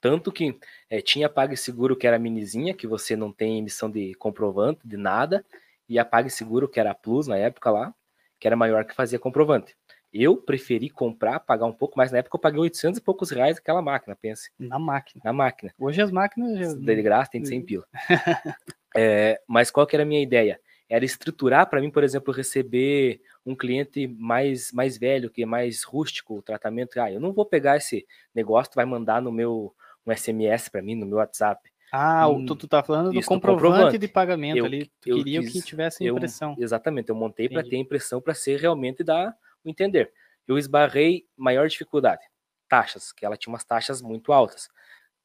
[0.00, 4.80] Tanto que é, tinha PagSeguro que era minizinha, que você não tem emissão de comprovante,
[4.84, 5.44] de nada,
[5.88, 7.94] e a PagSeguro que era a Plus na época lá,
[8.40, 9.76] que era maior que fazia comprovante.
[10.12, 12.10] Eu preferi comprar, pagar um pouco mais.
[12.10, 14.50] Na época eu paguei 800 e poucos reais aquela máquina, pense.
[14.58, 15.22] Na máquina.
[15.24, 15.72] Na máquina.
[15.78, 16.58] Hoje as máquinas...
[16.58, 16.74] Já...
[16.74, 17.86] De graça, tem de 100 pila.
[18.96, 20.60] é, mas qual que era a minha ideia?
[20.88, 25.84] Era estruturar para mim, por exemplo, receber um cliente mais, mais velho, que é mais
[25.84, 27.00] rústico, o tratamento.
[27.00, 29.74] Ah, eu não vou pegar esse negócio, tu vai mandar no meu
[30.06, 31.70] um SMS para mim, no meu WhatsApp.
[31.92, 34.90] Ah, hum, tu, tu tá falando do comprovante, comprovante, de pagamento eu, ali.
[35.00, 36.54] Tu queria quis, que tivesse impressão.
[36.56, 40.12] Eu, exatamente, eu montei para ter impressão para ser realmente dar o entender.
[40.46, 42.22] Eu esbarrei maior dificuldade,
[42.68, 44.68] taxas, que ela tinha umas taxas muito altas.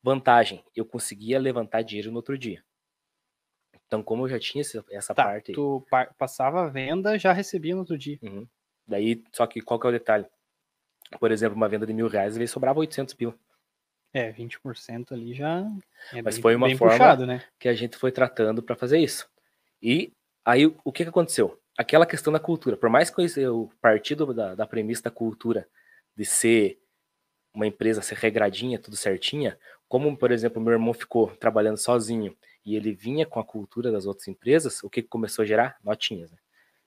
[0.01, 2.63] Vantagem, eu conseguia levantar dinheiro no outro dia.
[3.87, 5.53] Então, como eu já tinha essa tá, parte.
[5.53, 5.85] Tu
[6.17, 8.17] passava a venda, já recebia no outro dia.
[8.21, 8.47] Uhum.
[8.87, 10.25] Daí, só que qual que é o detalhe?
[11.19, 13.33] Por exemplo, uma venda de mil reais, ele sobrava 800 mil.
[14.13, 15.59] É, 20% ali já.
[16.13, 17.43] É Mas bem, foi uma forma puxado, né?
[17.59, 19.29] que a gente foi tratando para fazer isso.
[19.81, 20.11] E
[20.43, 21.59] aí, o que, que aconteceu?
[21.77, 22.77] aquela questão da cultura.
[22.77, 25.67] Por mais que eu parti da, da premissa da cultura
[26.15, 26.79] de ser
[27.53, 32.75] uma empresa ser regradinha, tudo certinha, como, por exemplo, meu irmão ficou trabalhando sozinho e
[32.75, 35.77] ele vinha com a cultura das outras empresas, o que começou a gerar?
[35.83, 36.31] Notinhas.
[36.31, 36.37] Né?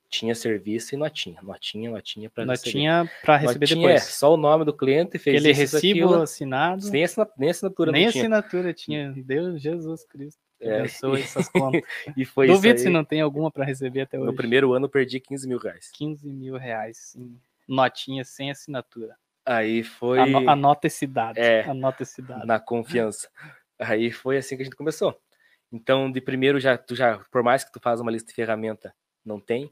[0.09, 1.39] Tinha serviço e notinha.
[1.41, 2.69] Notinha, notinha para receber.
[2.69, 4.07] Notinha para receber notinha, depois.
[4.07, 6.89] É, só o nome do cliente fez Aquele isso, recibo aquilo, assinado.
[6.89, 9.13] Nem, assinatura, nem assinatura Nem assinatura tinha.
[9.15, 10.41] Deus, Jesus Cristo.
[10.59, 10.81] É.
[10.81, 11.81] Essas contas.
[12.17, 14.27] e foi Duvido se não tem alguma para receber até hoje.
[14.27, 15.89] No primeiro ano eu perdi 15 mil reais.
[15.93, 19.15] 15 mil reais, em notinha sem assinatura.
[19.45, 20.19] Aí foi.
[20.19, 21.37] Ano, anota esse dado.
[21.37, 22.45] É, anota esse dado.
[22.45, 23.29] Na confiança.
[23.79, 25.17] Aí foi assim que a gente começou.
[25.71, 28.93] Então, de primeiro, já, tu já, por mais que tu faça uma lista de ferramenta,
[29.23, 29.71] não tem.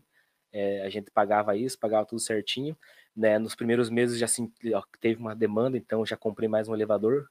[0.51, 2.77] É, a gente pagava isso, pagava tudo certinho.
[3.15, 3.39] Né?
[3.39, 4.51] Nos primeiros meses já assim,
[4.99, 7.27] teve uma demanda, então já comprei mais um elevador.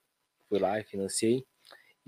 [0.49, 1.45] Fui lá e financiei.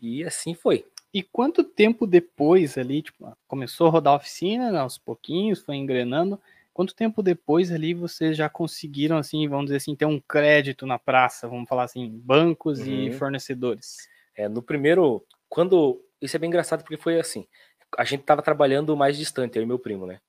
[0.01, 0.85] E assim foi.
[1.13, 5.77] E quanto tempo depois ali, tipo, começou a rodar a oficina, né, aos pouquinhos, foi
[5.77, 6.41] engrenando.
[6.75, 10.99] Quanto tempo depois ali vocês já conseguiram, assim, vamos dizer assim, ter um crédito na
[10.99, 12.87] praça, vamos falar assim, bancos uhum.
[12.87, 13.97] e fornecedores?
[14.37, 16.01] É, no primeiro, quando.
[16.21, 17.47] Isso é bem engraçado porque foi assim.
[17.97, 20.21] A gente estava trabalhando mais distante, eu e meu primo, né?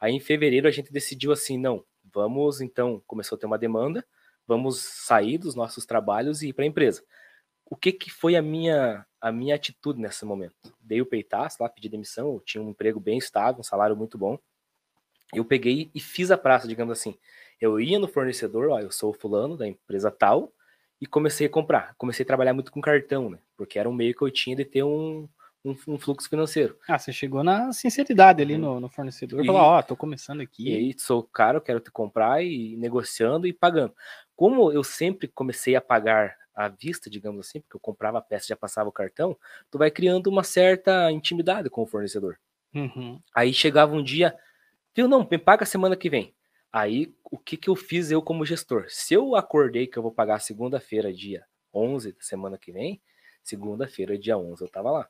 [0.00, 4.04] Aí em fevereiro a gente decidiu assim, não, vamos então, começou a ter uma demanda,
[4.46, 7.02] vamos sair dos nossos trabalhos e ir para a empresa
[7.68, 10.54] o que, que foi a minha a minha atitude nesse momento?
[10.80, 14.16] Dei o peitaço lá, pedi demissão, eu tinha um emprego bem estável, um salário muito
[14.16, 14.38] bom.
[15.34, 17.18] Eu peguei e fiz a praça, digamos assim.
[17.60, 20.52] Eu ia no fornecedor, ó, eu sou o fulano da empresa tal,
[21.00, 21.94] e comecei a comprar.
[21.98, 23.40] Comecei a trabalhar muito com cartão, né?
[23.56, 25.28] Porque era um meio que eu tinha de ter um,
[25.66, 26.78] um, um fluxo financeiro.
[26.88, 28.60] Ah, você chegou na sinceridade ali uhum.
[28.60, 30.70] no, no, fornecedor, e falou, ó, oh, tô começando aqui.
[30.70, 33.92] E aí, sou caro, quero te comprar e negociando e pagando.
[34.36, 38.46] Como eu sempre comecei a pagar à vista, digamos assim, porque eu comprava a peça
[38.46, 39.36] e já passava o cartão,
[39.70, 42.38] tu vai criando uma certa intimidade com o fornecedor.
[42.74, 43.20] Uhum.
[43.34, 44.34] Aí chegava um dia,
[44.94, 46.34] viu, não, me paga semana que vem.
[46.72, 48.86] Aí, o que que eu fiz eu como gestor?
[48.88, 53.00] Se eu acordei que eu vou pagar segunda-feira, dia 11 da semana que vem,
[53.42, 55.08] segunda-feira, dia 11, eu tava lá.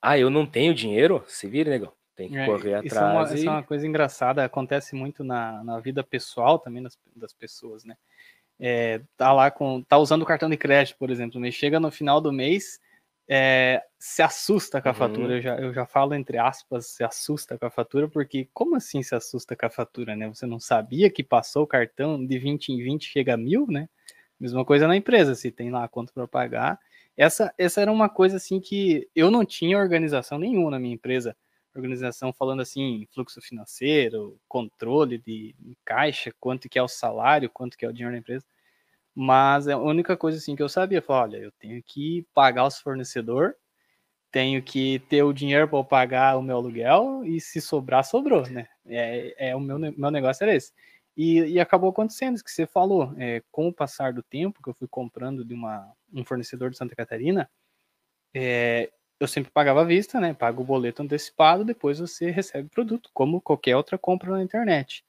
[0.00, 1.24] Ah, eu não tenho dinheiro?
[1.26, 1.92] Se vira, negão.
[2.14, 2.96] Tem que é, correr isso atrás.
[2.96, 3.34] É uma, e...
[3.34, 7.84] Isso é uma coisa engraçada, acontece muito na, na vida pessoal também das, das pessoas,
[7.84, 7.96] né?
[8.58, 11.90] é, tá lá com, tá usando o cartão de crédito, por exemplo, mas chega no
[11.90, 12.80] final do mês,
[13.28, 14.98] é, se assusta com a uhum.
[14.98, 15.34] fatura.
[15.36, 19.02] Eu já, eu já falo entre aspas, se assusta com a fatura, porque como assim
[19.02, 20.28] se assusta com a fatura, né?
[20.28, 23.88] Você não sabia que passou o cartão de 20 em 20 chega a mil, né?
[24.40, 26.78] Mesma coisa na empresa, se tem lá a conta para pagar.
[27.18, 31.36] Essa, essa era uma coisa assim que eu não tinha organização nenhuma na minha empresa
[31.78, 35.54] organização falando assim, fluxo financeiro, controle de,
[35.84, 38.44] caixa, quanto que é o salário, quanto que é o dinheiro da empresa.
[39.14, 42.78] Mas a única coisa assim que eu sabia, foi, olha, eu tenho que pagar os
[42.78, 43.54] fornecedor,
[44.30, 48.68] tenho que ter o dinheiro para pagar o meu aluguel e se sobrar, sobrou, né?
[48.86, 50.72] É, é o meu, meu negócio era esse.
[51.16, 53.14] E, e acabou acontecendo isso que você falou.
[53.18, 56.76] É, com o passar do tempo que eu fui comprando de uma, um fornecedor de
[56.76, 57.50] Santa Catarina,
[58.34, 58.90] é,
[59.20, 60.32] eu sempre pagava à vista, né?
[60.34, 65.04] Paga o boleto antecipado, depois você recebe o produto, como qualquer outra compra na internet.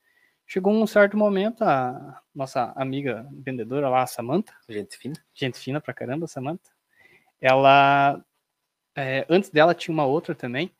[0.48, 4.54] Chegou um certo momento, a nossa amiga vendedora lá, a Samantha.
[4.68, 5.16] Gente fina.
[5.34, 6.72] Gente fina pra caramba, Samantha.
[7.40, 8.24] Ela.
[8.96, 10.72] É, antes dela tinha uma outra também.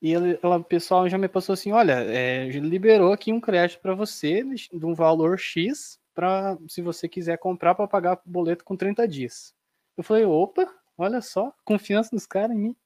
[0.00, 3.80] E ela, ela, o pessoal já me passou assim: olha, é, liberou aqui um crédito
[3.80, 8.62] para você de um valor X para se você quiser comprar para pagar o boleto
[8.62, 9.54] com 30 dias.
[9.96, 12.76] Eu falei, opa, olha só, confiança dos caras em mim.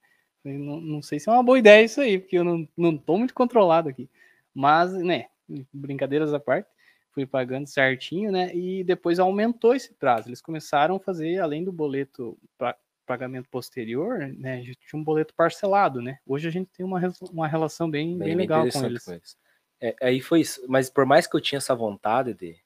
[0.44, 3.18] Não, não, sei se é uma boa ideia isso aí, porque eu não, não tô
[3.18, 4.09] muito controlado aqui.
[4.55, 5.27] Mas, né,
[5.73, 6.68] brincadeiras à parte,
[7.11, 8.55] fui pagando certinho, né?
[8.55, 10.29] E depois aumentou esse prazo.
[10.29, 14.59] Eles começaram a fazer, além do boleto para pagamento posterior, né?
[14.59, 16.18] A gente tinha um boleto parcelado, né?
[16.25, 17.01] Hoje a gente tem uma,
[17.33, 19.05] uma relação bem, bem, bem legal com eles.
[19.05, 19.37] Com eles.
[19.81, 20.64] É, aí foi isso.
[20.68, 22.57] Mas por mais que eu tinha essa vontade de,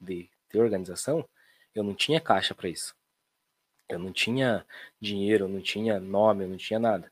[0.00, 1.24] de ter organização,
[1.74, 2.94] eu não tinha caixa para isso.
[3.88, 4.64] Eu não tinha
[5.00, 7.10] dinheiro, eu não tinha nome, eu não tinha nada.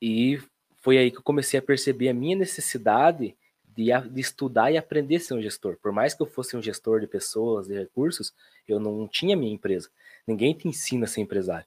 [0.00, 0.40] E
[0.76, 5.16] foi aí que eu comecei a perceber a minha necessidade de, de, estudar e aprender
[5.16, 5.76] a ser um gestor.
[5.82, 8.32] Por mais que eu fosse um gestor de pessoas, de recursos,
[8.66, 9.90] eu não tinha minha empresa.
[10.26, 11.66] Ninguém te ensina a ser empresário.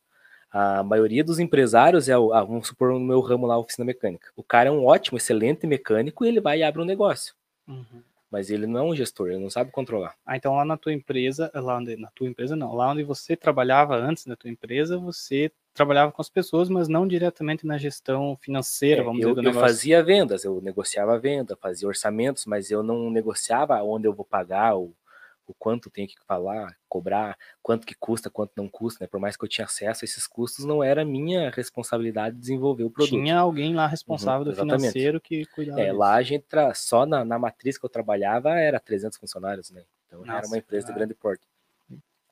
[0.52, 4.30] A maioria dos empresários é, o, ah, vamos supor, no meu ramo lá, oficina mecânica.
[4.36, 7.34] O cara é um ótimo, excelente mecânico e ele vai e abre um negócio.
[7.68, 8.04] Uhum.
[8.32, 10.16] Mas ele não é um gestor, ele não sabe controlar.
[10.26, 13.36] Ah, então lá na tua empresa, lá onde, na tua empresa não, lá onde você
[13.36, 18.38] trabalhava antes da tua empresa, você trabalhava com as pessoas, mas não diretamente na gestão
[18.42, 19.68] financeira, é, vamos eu, dizer, do eu negócio.
[19.68, 24.76] fazia vendas, eu negociava venda, fazia orçamentos, mas eu não negociava onde eu vou pagar,
[24.76, 24.94] ou
[25.48, 29.08] o quanto tem que falar, cobrar, quanto que custa, quanto não custa, né?
[29.08, 32.90] Por mais que eu tinha acesso a esses custos, não era minha responsabilidade desenvolver o
[32.90, 33.12] produto.
[33.12, 35.82] Tinha alguém lá responsável uhum, do financeiro que cuidava.
[35.82, 35.98] É, disso.
[35.98, 36.74] lá a gente tra...
[36.74, 39.84] só na, na matriz que eu trabalhava era 300 funcionários, né?
[40.08, 41.46] Então Nossa, era uma empresa de grande porte.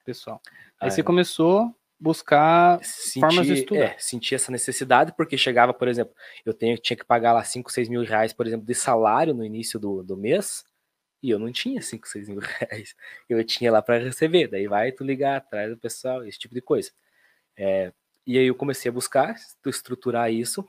[0.06, 0.42] Pessoal.
[0.80, 3.80] Aí ah, você começou a buscar senti, formas de estudar.
[3.80, 6.14] É, senti essa necessidade porque chegava, por exemplo,
[6.46, 9.44] eu tenho, tinha que pagar lá 5, 6 mil reais, por exemplo, de salário no
[9.44, 10.64] início do, do mês
[11.22, 12.96] e eu não tinha 5, 6 mil reais.
[13.28, 14.48] Eu tinha lá para receber.
[14.48, 16.92] Daí vai tu ligar atrás do pessoal, esse tipo de coisa.
[17.58, 17.92] É,
[18.26, 20.66] e aí eu comecei a buscar, estruturar isso.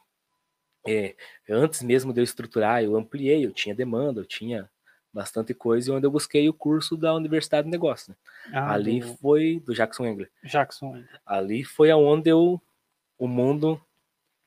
[0.87, 1.15] É,
[1.49, 4.69] antes mesmo de eu estruturar, eu ampliei, eu tinha demanda, eu tinha
[5.13, 8.09] bastante coisa, e onde eu busquei o curso da Universidade de Negócios.
[8.09, 8.15] Né?
[8.53, 9.17] Ah, Ali do...
[9.17, 10.31] foi do Jackson Engler.
[10.43, 11.21] Jackson Engler.
[11.27, 12.61] Ali foi aonde eu,
[13.19, 13.81] o mundo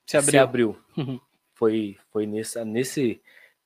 [0.05, 0.31] se abriu.
[0.31, 0.83] Se abriu.
[1.53, 3.21] foi foi nesse, nesse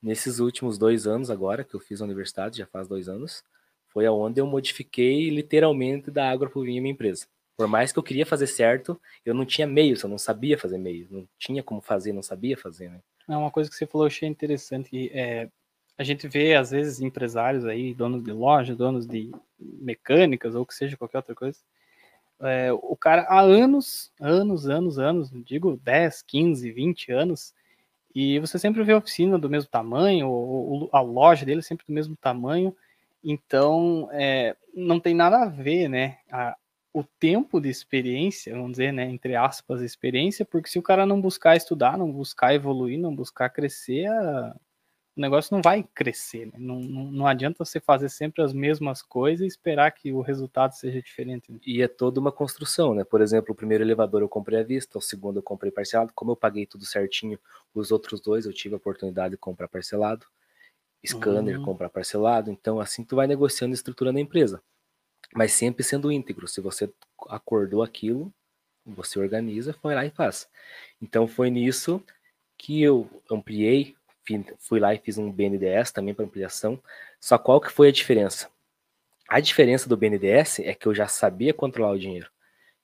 [0.08, 3.43] nesses últimos dois anos agora, que eu fiz a universidade, já faz dois anos,
[3.89, 7.28] foi aonde eu modifiquei literalmente da água para o vinho minha empresa.
[7.58, 10.78] Por mais que eu queria fazer certo, eu não tinha meios, eu não sabia fazer
[10.78, 13.02] meios, não tinha como fazer, não sabia fazer, né?
[13.28, 15.50] É uma coisa que você falou, eu achei interessante, é,
[15.98, 20.74] a gente vê, às vezes, empresários aí, donos de loja, donos de mecânicas, ou que
[20.74, 21.60] seja qualquer outra coisa,
[22.39, 27.54] é, o cara há anos, anos, anos, anos, digo 10, 15, 20 anos,
[28.19, 31.93] e você sempre vê a oficina do mesmo tamanho, ou, a loja dele sempre do
[31.93, 32.75] mesmo tamanho.
[33.23, 36.17] Então, é, não tem nada a ver, né?
[36.32, 36.58] A,
[36.91, 41.21] o tempo de experiência, vamos dizer, né, entre aspas, experiência, porque se o cara não
[41.21, 44.10] buscar estudar, não buscar evoluir, não buscar crescer,
[45.17, 46.45] o negócio não vai crescer.
[46.45, 46.53] Né?
[46.58, 50.73] Não, não, não, adianta você fazer sempre as mesmas coisas e esperar que o resultado
[50.73, 51.51] seja diferente.
[51.51, 51.60] Né?
[51.65, 53.03] E é toda uma construção, né?
[53.03, 56.13] Por exemplo, o primeiro elevador eu comprei à vista, o segundo eu comprei parcelado.
[56.13, 57.39] Como eu paguei tudo certinho,
[57.73, 60.27] os outros dois eu tive a oportunidade de comprar parcelado.
[61.06, 61.65] Scanner, uhum.
[61.65, 62.51] comprar parcelado.
[62.51, 64.62] Então, assim, tu vai negociando e estruturando a empresa.
[65.34, 66.47] Mas sempre sendo íntegro.
[66.47, 66.91] Se você
[67.27, 68.32] acordou aquilo,
[68.86, 70.47] você organiza, foi lá e faz.
[71.01, 72.03] Então, foi nisso
[72.58, 73.96] que eu ampliei
[74.59, 76.81] fui lá e fiz um BNDES também para ampliação.
[77.19, 78.49] Só qual que foi a diferença?
[79.27, 82.29] A diferença do BNDES é que eu já sabia controlar o dinheiro.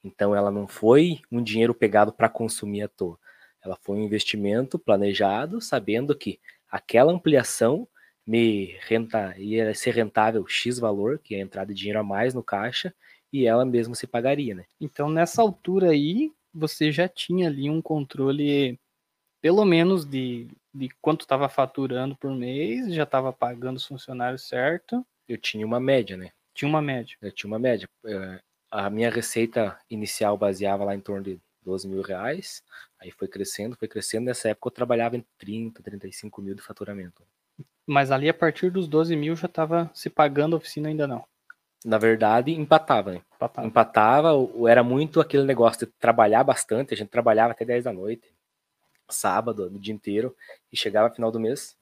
[0.04, 3.18] Então ela não foi um dinheiro pegado para consumir à toa.
[3.64, 7.88] Ela foi um investimento planejado, sabendo que aquela ampliação
[8.26, 12.34] me renta, ia ser rentável X valor, que é a entrada de dinheiro a mais
[12.34, 12.94] no caixa,
[13.32, 14.66] e ela mesma se pagaria, né?
[14.80, 18.80] Então nessa altura aí, você já tinha ali um controle
[19.42, 25.06] pelo menos de, de quanto estava faturando por mês, já estava pagando os funcionários certo.
[25.28, 26.32] Eu tinha uma média, né?
[26.54, 27.16] Tinha uma média.
[27.22, 27.88] Eu tinha uma média.
[28.06, 28.40] É,
[28.72, 32.62] a minha receita inicial baseava lá em torno de 12 mil reais,
[33.00, 34.26] aí foi crescendo, foi crescendo.
[34.26, 37.24] Nessa época eu trabalhava em 30, 35 mil de faturamento.
[37.86, 41.24] Mas ali a partir dos 12 mil já estava se pagando a oficina ainda não?
[41.86, 43.22] Na verdade, empatava, né?
[43.36, 43.68] Empatava.
[43.68, 44.30] Empatava,
[44.70, 48.33] era muito aquele negócio de trabalhar bastante, a gente trabalhava até 10 da noite
[49.14, 50.36] sábado, o dia inteiro,
[50.72, 51.78] e chegava no final do mês,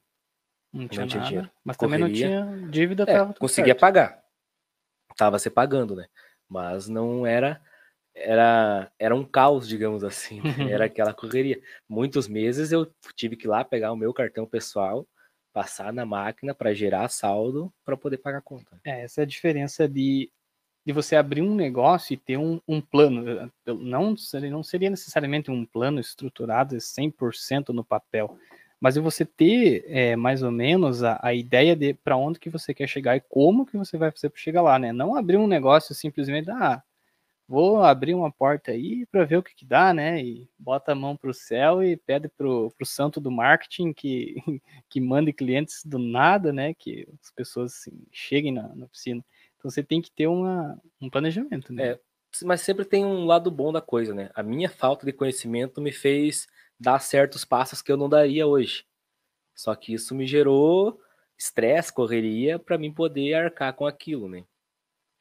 [0.72, 1.52] não tinha, não tinha dinheiro.
[1.64, 2.06] Mas Correria.
[2.06, 3.82] também não tinha dívida, é, conseguia certo.
[3.82, 4.24] pagar.
[5.18, 6.08] Tava se pagando, né?
[6.48, 7.62] Mas não era
[8.14, 10.42] era era um caos, digamos assim, né?
[10.72, 11.62] era aquela correria.
[11.88, 15.08] Muitos meses eu tive que ir lá pegar o meu cartão pessoal,
[15.54, 18.80] passar na máquina para gerar saldo para poder pagar a conta.
[18.86, 20.32] É, essa é a diferença de
[20.86, 23.52] de você abrir um negócio e ter um, um plano.
[23.66, 24.16] Não,
[24.50, 28.38] não seria necessariamente um plano estruturado 100% no papel,
[28.80, 32.50] mas é você ter é, mais ou menos a, a ideia de para onde que
[32.50, 34.92] você quer chegar e como que você vai fazer para chegar lá, né?
[34.92, 36.82] Não abrir um negócio simplesmente, ah,
[37.48, 40.24] vou abrir uma porta aí para ver o que, que dá, né?
[40.24, 44.36] E bota a mão para o céu e pede pro, pro santo do marketing que,
[44.90, 46.74] que mande clientes do nada, né?
[46.74, 49.24] Que as pessoas assim, cheguem na, na piscina.
[49.62, 51.92] Então você tem que ter uma, um planejamento, né?
[51.92, 52.00] É,
[52.44, 54.32] mas sempre tem um lado bom da coisa, né?
[54.34, 56.48] A minha falta de conhecimento me fez
[56.80, 58.86] dar certos passos que eu não daria hoje.
[59.56, 61.00] Só que isso me gerou
[61.38, 64.44] estresse, correria para mim poder arcar com aquilo, né?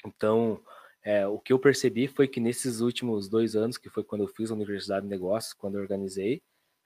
[0.06, 0.58] Então,
[1.02, 4.28] é, o que eu percebi foi que nesses últimos dois anos, que foi quando eu
[4.28, 6.40] fiz a Universidade de Negócios, quando eu organizei,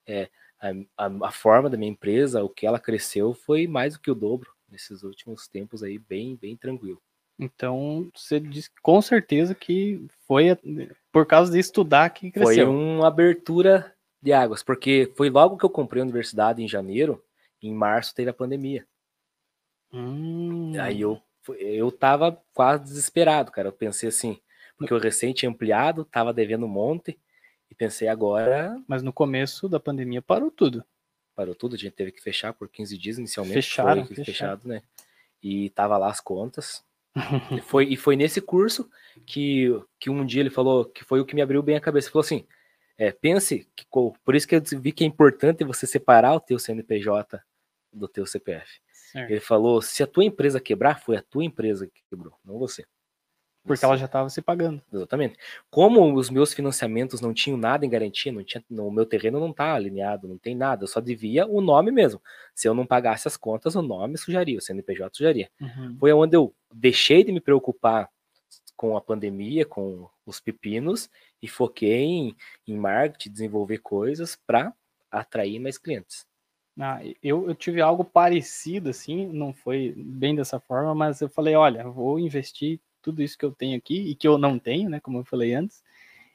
[0.09, 0.29] é,
[0.61, 4.11] a, a, a, forma da minha empresa, o que ela cresceu, foi mais do que
[4.11, 7.01] o dobro nesses últimos tempos aí, bem, bem tranquilo.
[7.39, 10.57] Então, você diz com certeza que foi
[11.13, 12.67] por causa de estudar que cresceu.
[12.67, 13.93] Foi uma abertura
[14.23, 17.23] de águas, porque foi logo que eu comprei a universidade em janeiro,
[17.61, 18.87] em março teve a pandemia.
[19.93, 20.73] Hum.
[20.81, 21.21] Aí eu
[21.59, 23.69] eu tava quase desesperado, cara.
[23.69, 24.39] Eu pensei assim,
[24.79, 27.19] porque eu tinha ampliado, tava devendo um monte,
[27.71, 28.81] e pensei agora.
[28.87, 30.85] Mas no começo da pandemia parou tudo.
[31.35, 33.55] Parou tudo, a gente teve que fechar por 15 dias inicialmente.
[33.55, 34.83] Fecharam, foi fechado, né?
[35.43, 36.85] E tava lá as contas.
[37.53, 38.91] E, foi, e foi nesse curso
[39.25, 39.69] que,
[40.01, 42.09] que um dia ele falou que foi o que me abriu bem a cabeça.
[42.09, 42.47] Ele falou assim:
[42.99, 46.59] é, pense que por isso que eu vi que é importante você separar o teu
[46.59, 47.41] CNPJ
[47.93, 48.81] do teu CPF.
[49.13, 49.31] Certo.
[49.31, 52.85] Ele falou: se a tua empresa quebrar, foi a tua empresa que quebrou, não você.
[53.65, 54.83] Porque ela já estava se pagando.
[54.93, 55.39] Exatamente.
[55.71, 59.51] Como os meus financiamentos não tinham nada em garantia, não tinha, o meu terreno não
[59.51, 62.21] está alinhado, não tem nada, eu só devia o nome mesmo.
[62.55, 65.51] Se eu não pagasse as contas, o nome sujaria, o CNPJ sujaria.
[65.61, 65.97] Uhum.
[65.99, 68.11] Foi onde eu deixei de me preocupar
[68.77, 71.09] com a pandemia, com os pepinos,
[71.41, 74.75] e foquei em, em marketing, desenvolver coisas para
[75.11, 76.27] atrair mais clientes.
[76.79, 81.55] Ah, eu, eu tive algo parecido, assim, não foi bem dessa forma, mas eu falei,
[81.55, 84.99] olha, vou investir tudo isso que eu tenho aqui e que eu não tenho, né,
[85.01, 85.85] como eu falei antes,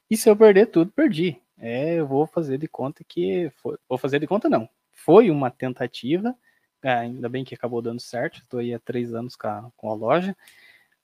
[0.10, 1.42] e se eu perder tudo, perdi.
[1.58, 5.52] É, eu vou fazer de conta que foi, vou fazer de conta não, foi uma
[5.52, 6.36] tentativa,
[6.84, 9.90] é, ainda bem que acabou dando certo, estou aí há três anos com a, com
[9.92, 10.38] a loja,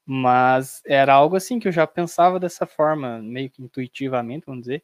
[0.05, 4.83] mas era algo assim que eu já pensava dessa forma, meio que intuitivamente, vamos dizer,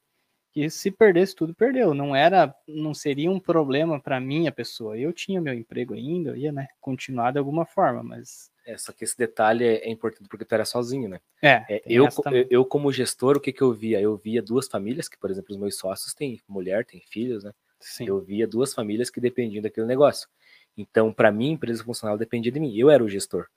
[0.51, 1.93] que se perdesse tudo, perdeu.
[1.93, 4.97] Não era, não seria um problema para minha pessoa.
[4.97, 8.91] Eu tinha meu emprego ainda, eu ia, né, continuar de alguma forma, mas é, só
[8.91, 11.19] que esse detalhe é, é importante porque tu era sozinho, né?
[11.41, 11.65] É.
[11.67, 13.99] é eu, eu, eu, como gestor, o que que eu via?
[13.99, 17.51] Eu via duas famílias, que por exemplo, os meus sócios têm mulher, têm filhos, né?
[17.79, 18.07] Sim.
[18.07, 20.29] Eu via duas famílias que dependiam daquele negócio.
[20.77, 22.75] Então, para mim, empresa funcional dependia de mim.
[22.77, 23.47] Eu era o gestor.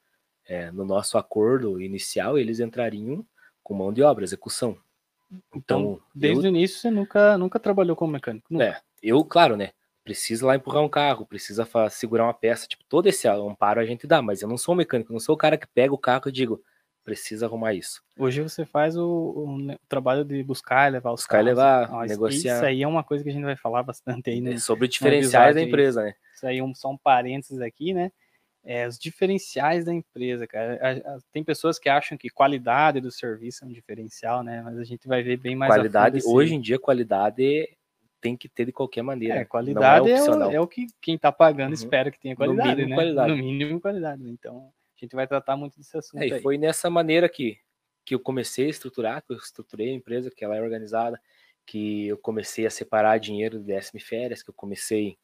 [0.47, 3.25] É, no nosso acordo inicial, eles entrariam
[3.63, 4.77] com mão de obra, execução.
[5.55, 6.53] Então, então desde eu...
[6.53, 8.47] o início você nunca, nunca trabalhou como mecânico?
[8.51, 8.65] Nunca.
[8.65, 9.73] É, eu, claro, né?
[10.05, 14.07] Precisa lá empurrar um carro, precisa segurar uma peça, tipo, todo esse amparo a gente
[14.07, 16.25] dá, mas eu não sou um mecânico, não sou o cara que pega o carro
[16.27, 16.63] e digo,
[17.03, 18.03] precisa arrumar isso.
[18.19, 21.47] Hoje você faz o, o trabalho de buscar e levar os buscar carros.
[21.47, 22.57] e levar, ah, negociar.
[22.57, 24.47] Isso aí é uma coisa que a gente vai falar bastante aí.
[24.47, 26.15] é sobre diferenciais da empresa, né?
[26.35, 28.13] Isso aí um, só um parênteses aqui, né?
[28.65, 30.79] é, os diferenciais da empresa, cara.
[30.81, 34.63] A, a, tem pessoas que acham que qualidade do serviço é um diferencial, né?
[34.63, 36.21] Mas a gente vai ver bem mais qualidade.
[36.25, 37.69] Hoje em dia, qualidade
[38.25, 39.35] tem que ter de qualquer maneira.
[39.35, 41.75] É, qualidade é, é, o, é, o, que quem está pagando uhum.
[41.75, 42.97] espera que tenha qualidade, no mínimo, né?
[42.97, 43.29] Qualidade.
[43.29, 44.31] No mínimo qualidade.
[44.31, 46.23] Então, a gente vai tratar muito desse assunto.
[46.23, 47.59] É, e foi nessa maneira que,
[48.03, 51.21] que eu comecei a estruturar, que eu estruturei a empresa, que ela é organizada,
[51.67, 55.19] que eu comecei a separar dinheiro do décimo férias, que eu comecei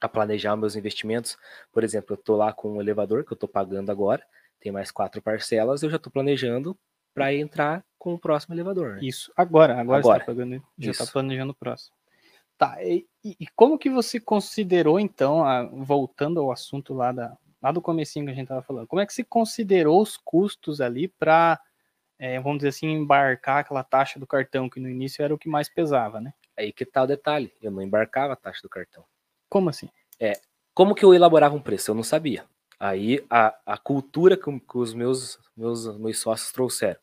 [0.00, 1.36] a planejar meus investimentos.
[1.70, 4.24] Por exemplo, eu estou lá com um elevador que eu estou pagando agora,
[4.58, 6.74] tem mais quatro parcelas, eu já estou planejando
[7.12, 8.94] para entrar com o próximo elevador.
[8.94, 9.00] Né?
[9.02, 10.20] Isso, agora, agora, agora.
[10.20, 11.94] Você tá pagando, já está planejando o próximo.
[12.56, 17.72] Tá, e, e, como que você considerou, então, a, voltando ao assunto lá, da, lá
[17.72, 21.08] do comecinho que a gente estava falando, como é que se considerou os custos ali
[21.08, 21.60] para,
[22.16, 25.48] é, vamos dizer assim, embarcar aquela taxa do cartão, que no início era o que
[25.48, 26.32] mais pesava, né?
[26.56, 29.04] Aí que tá o detalhe, eu não embarcava a taxa do cartão.
[29.48, 29.88] Como assim?
[30.20, 30.34] É,
[30.72, 31.90] como que eu elaborava um preço?
[31.90, 32.44] Eu não sabia.
[32.78, 37.00] Aí a, a cultura que, que os meus, meus, meus sócios trouxeram.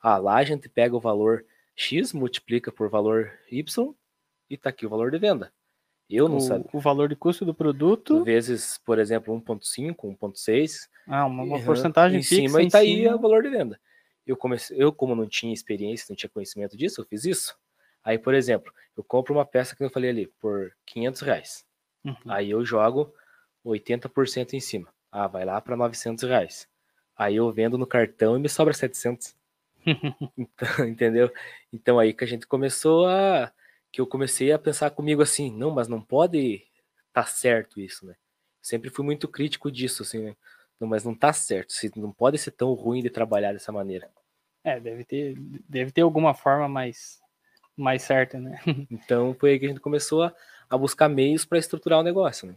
[0.00, 3.94] Ah, lá a gente pega o valor X, multiplica por valor Y
[4.48, 5.52] e tá aqui o valor de venda.
[6.08, 6.68] Eu não o, sabia.
[6.72, 8.22] O valor de custo do produto.
[8.22, 10.88] Vezes, por exemplo, 1,5, 1,6.
[11.06, 12.22] Ah, uma, uma porcentagem em.
[12.22, 13.80] Cima, e tá aí o valor de venda.
[14.26, 17.56] Eu comecei, eu, como não tinha experiência, não tinha conhecimento disso, eu fiz isso.
[18.04, 21.64] Aí, por exemplo, eu compro uma peça que eu falei ali por 500 reais.
[22.04, 22.14] Uhum.
[22.28, 23.12] Aí eu jogo
[23.64, 24.88] 80% em cima.
[25.10, 26.68] Ah, vai lá para 900 reais.
[27.16, 29.34] Aí eu vendo no cartão e me sobra 700.
[30.36, 31.32] então, entendeu?
[31.72, 33.52] Então aí que a gente começou a.
[33.92, 36.66] Que eu comecei a pensar comigo assim: não, mas não pode
[37.12, 38.14] tá certo isso, né?
[38.60, 40.36] Sempre fui muito crítico disso, assim, né?
[40.80, 44.10] Não, mas não tá certo, não pode ser tão ruim de trabalhar dessa maneira.
[44.64, 45.36] É, deve ter,
[45.68, 47.20] deve ter alguma forma mais,
[47.76, 48.58] mais certa, né?
[48.90, 50.34] Então foi aí que a gente começou a,
[50.70, 52.56] a buscar meios para estruturar o negócio, né?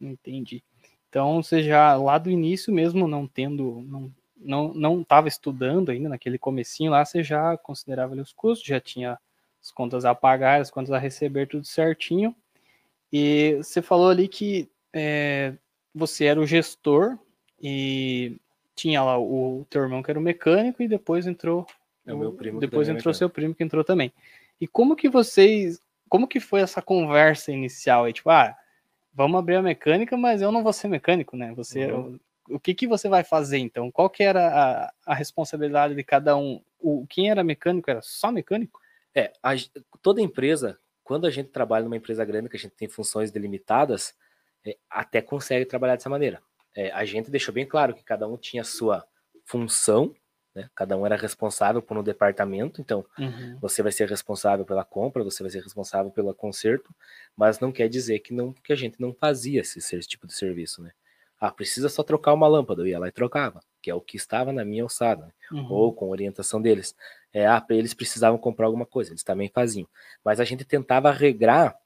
[0.00, 0.64] Entendi.
[1.08, 6.08] Então você já lá do início mesmo não tendo, não não não estava estudando ainda
[6.08, 9.18] naquele comecinho lá, você já considerava ali, os custos, já tinha
[9.62, 12.34] as contas a pagar, as contas a receber, tudo certinho.
[13.12, 15.54] E você falou ali que é,
[15.94, 17.16] você era o gestor
[17.62, 18.36] e
[18.74, 21.66] tinha lá o, teu irmão que era o mecânico e depois entrou
[22.04, 23.18] é o meu primo depois entrou mecânico.
[23.18, 24.12] seu primo que entrou também.
[24.60, 28.56] E como que vocês, como que foi essa conversa inicial aí, tipo, ah,
[29.14, 31.52] vamos abrir a mecânica, mas eu não vou ser mecânico, né?
[31.54, 32.18] Você uhum.
[32.48, 33.90] o, o que que você vai fazer então?
[33.90, 36.60] Qual que era a, a responsabilidade de cada um?
[36.80, 38.81] O quem era mecânico era só mecânico?
[39.14, 39.52] É, a,
[40.00, 44.14] toda empresa, quando a gente trabalha numa empresa grande que a gente tem funções delimitadas,
[44.64, 46.42] é, até consegue trabalhar dessa maneira.
[46.74, 49.04] É, a gente deixou bem claro que cada um tinha sua
[49.44, 50.14] função,
[50.54, 50.70] né?
[50.74, 53.58] cada um era responsável por um departamento, então uhum.
[53.60, 56.94] você vai ser responsável pela compra, você vai ser responsável pelo conserto,
[57.36, 60.34] mas não quer dizer que, não, que a gente não fazia esse, esse tipo de
[60.34, 60.82] serviço.
[60.82, 60.92] Né?
[61.44, 64.16] Ah, precisa só trocar uma lâmpada, eu ia lá e trocava, que é o que
[64.16, 65.32] estava na minha alçada, né?
[65.50, 65.72] uhum.
[65.72, 66.94] ou com orientação deles.
[67.32, 69.88] É, ah, eles precisavam comprar alguma coisa, eles também faziam.
[70.24, 71.76] Mas a gente tentava regrar,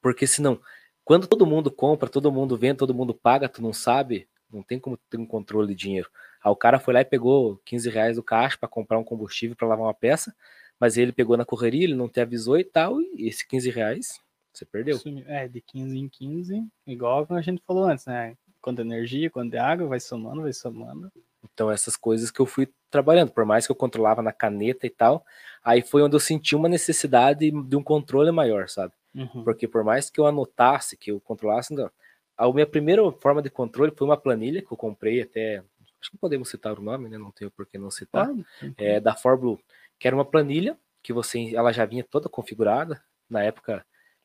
[0.00, 0.58] porque senão
[1.04, 4.78] quando todo mundo compra, todo mundo vende, todo mundo paga, tu não sabe, não tem
[4.78, 6.08] como ter um controle de dinheiro.
[6.42, 9.54] Aí o cara foi lá e pegou 15 reais do caixa para comprar um combustível
[9.54, 10.34] para lavar uma peça,
[10.80, 14.20] mas ele pegou na correria, ele não te avisou e tal, e esse 15 reais
[14.52, 14.98] você perdeu.
[15.26, 18.36] É, de 15 em 15, igual a gente falou antes, né?
[18.62, 21.12] Quando é energia, quando é água, vai somando, vai somando.
[21.52, 24.90] Então, essas coisas que eu fui trabalhando, por mais que eu controlava na caneta e
[24.90, 25.26] tal,
[25.62, 28.94] aí foi onde eu senti uma necessidade de um controle maior, sabe?
[29.14, 29.44] Uhum.
[29.44, 31.90] Porque por mais que eu anotasse, que eu controlasse, não,
[32.36, 35.62] a minha primeira forma de controle foi uma planilha que eu comprei até,
[36.00, 37.18] acho que podemos citar o nome, né?
[37.18, 38.30] Não tenho por que não citar.
[38.30, 39.58] Ah, é, da Forblue,
[39.98, 43.02] que era uma planilha que você, ela já vinha toda configurada.
[43.28, 43.84] Na época,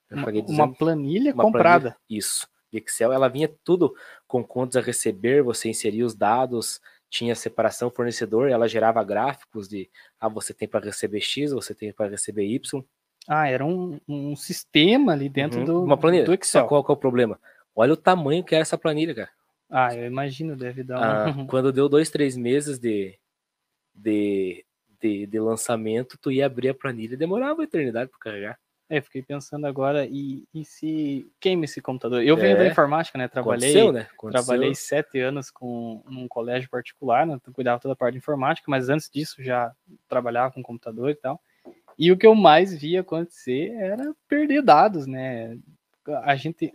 [0.10, 1.80] eu uma, dizendo, uma planilha uma comprada.
[1.80, 2.48] Planilha, isso.
[2.72, 3.93] De Excel, ela vinha tudo
[4.28, 9.89] com contas a receber, você inseria os dados, tinha separação fornecedor, ela gerava gráficos de
[10.20, 12.84] ah, você tem para receber X, você tem para receber Y.
[13.28, 15.65] Ah, era um, um sistema ali dentro uhum.
[15.65, 16.26] do, Uma planilha.
[16.26, 16.63] do Excel.
[16.63, 17.39] Só qual que é o problema?
[17.76, 19.30] Olha o tamanho que é essa planilha, cara.
[19.70, 21.45] Ah, eu imagino, deve dar ah, um...
[21.45, 23.18] Quando deu dois, três meses de,
[23.93, 24.65] de,
[24.99, 28.59] de, de, lançamento, tu ia abrir a planilha e demorava uma eternidade para carregar.
[28.90, 32.24] É, fiquei pensando agora, e, e se queima esse computador?
[32.24, 33.28] Eu venho é, da informática, né?
[33.28, 34.08] Trabalhei, Aconteceu, né?
[34.14, 34.46] Aconteceu.
[34.46, 37.38] trabalhei sete anos com num colégio particular, né?
[37.52, 39.74] Cuidava toda a parte de informática, mas antes disso já
[40.08, 41.42] trabalhava com computador e tal.
[41.98, 45.58] E o que eu mais via acontecer era perder dados, né?
[46.24, 46.72] A gente,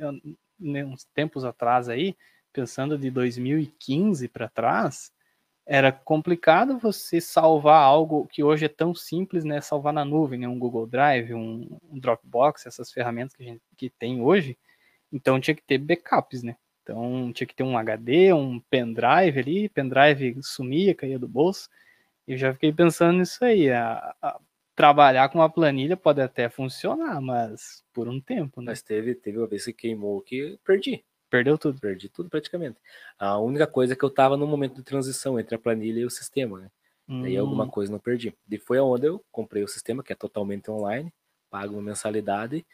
[0.59, 2.17] né, uns tempos atrás aí,
[2.53, 5.12] pensando de 2015 para trás,
[5.67, 9.61] era complicado você salvar algo que hoje é tão simples, né?
[9.61, 10.49] Salvar na nuvem, né?
[10.49, 14.59] Um Google Drive, um, um Dropbox, essas ferramentas que a gente que tem hoje.
[15.13, 16.57] Então tinha que ter backups, né?
[16.83, 21.69] Então tinha que ter um HD, um pendrive ali, pendrive sumia, caía do bolso.
[22.27, 23.71] Eu já fiquei pensando nisso aí.
[23.71, 24.41] A, a,
[24.75, 28.73] trabalhar com uma planilha pode até funcionar, mas por um tempo, né?
[28.73, 31.05] Mas teve, teve uma vez que queimou que perdi.
[31.33, 31.81] Perdeu tudo?
[31.81, 32.77] Perdi tudo praticamente.
[33.19, 36.05] A única coisa é que eu tava no momento de transição entre a planilha e
[36.05, 36.71] o sistema, né?
[37.09, 37.23] Hum.
[37.23, 38.37] Daí alguma coisa não perdi.
[38.51, 41.11] E foi aonde eu comprei o sistema, que é totalmente online,
[41.49, 42.67] pago uma mensalidade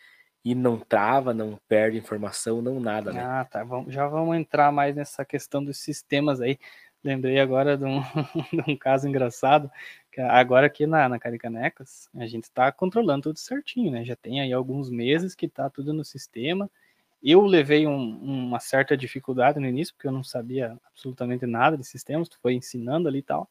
[0.45, 3.21] e não trava, não perde informação, não nada, né?
[3.23, 3.63] Ah, tá.
[3.63, 6.59] Vamos, já vamos entrar mais nessa questão dos sistemas aí.
[7.05, 8.01] Lembrei agora de um,
[8.53, 9.71] de um caso engraçado,
[10.11, 14.05] que agora aqui na, na Caricanecas, a gente está controlando tudo certinho, né?
[14.05, 16.69] Já tem aí alguns meses que está tudo no sistema.
[17.23, 21.85] Eu levei um, uma certa dificuldade no início, porque eu não sabia absolutamente nada de
[21.85, 23.51] sistemas, tu foi ensinando ali e tal.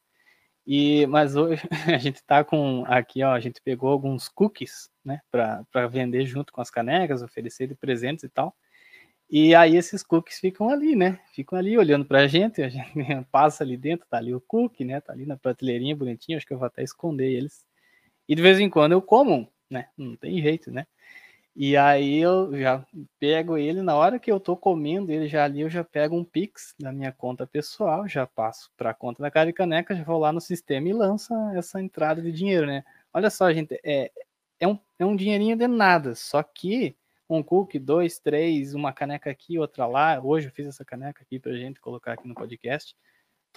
[0.65, 1.61] E, mas hoje
[1.95, 6.51] a gente está com aqui, ó, a gente pegou alguns cookies, né, para vender junto
[6.51, 8.55] com as canecas, oferecer de presentes e tal.
[9.29, 11.19] E aí esses cookies ficam ali, né?
[11.33, 12.93] Ficam ali olhando para a gente, a gente
[13.31, 15.01] passa ali dentro, tá ali o cookie, né?
[15.01, 17.65] Tá ali na prateleirinha bonitinho, acho que eu vou até esconder eles.
[18.27, 19.89] E de vez em quando eu como, né?
[19.97, 20.87] Não tem jeito, né?
[21.59, 22.85] E aí eu já
[23.19, 26.23] pego ele, na hora que eu tô comendo ele já ali, eu já pego um
[26.23, 30.03] Pix da minha conta pessoal, já passo para a conta da Cara e Caneca, já
[30.03, 32.83] vou lá no sistema e lança essa entrada de dinheiro, né?
[33.11, 34.11] Olha só, gente, é,
[34.59, 36.95] é, um, é um dinheirinho de nada, só que
[37.27, 40.21] um cookie, dois, três, uma caneca aqui, outra lá.
[40.23, 42.95] Hoje eu fiz essa caneca aqui pra gente colocar aqui no podcast.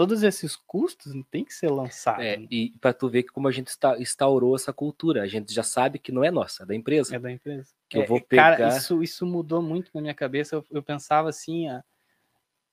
[0.01, 2.23] Todos esses custos tem que ser lançado.
[2.23, 2.47] É, né?
[2.51, 5.63] e para tu ver que como a gente está, instaurou essa cultura, a gente já
[5.63, 7.15] sabe que não é nossa, é da empresa.
[7.15, 7.69] É da empresa.
[7.87, 10.55] Que eu É, vou Cara, pegar- isso, isso mudou muito na minha cabeça.
[10.57, 11.85] Eu, eu pensava assim, ah,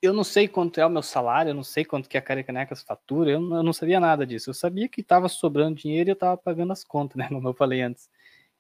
[0.02, 2.82] eu não sei quanto é o meu salário, eu não sei quanto que a Carecanecas
[2.82, 4.50] fatura, eu, não- eu não sabia nada disso.
[4.50, 7.28] Eu sabia que estava sobrando dinheiro e eu estava pagando as contas, né?
[7.28, 8.10] Como eu falei antes.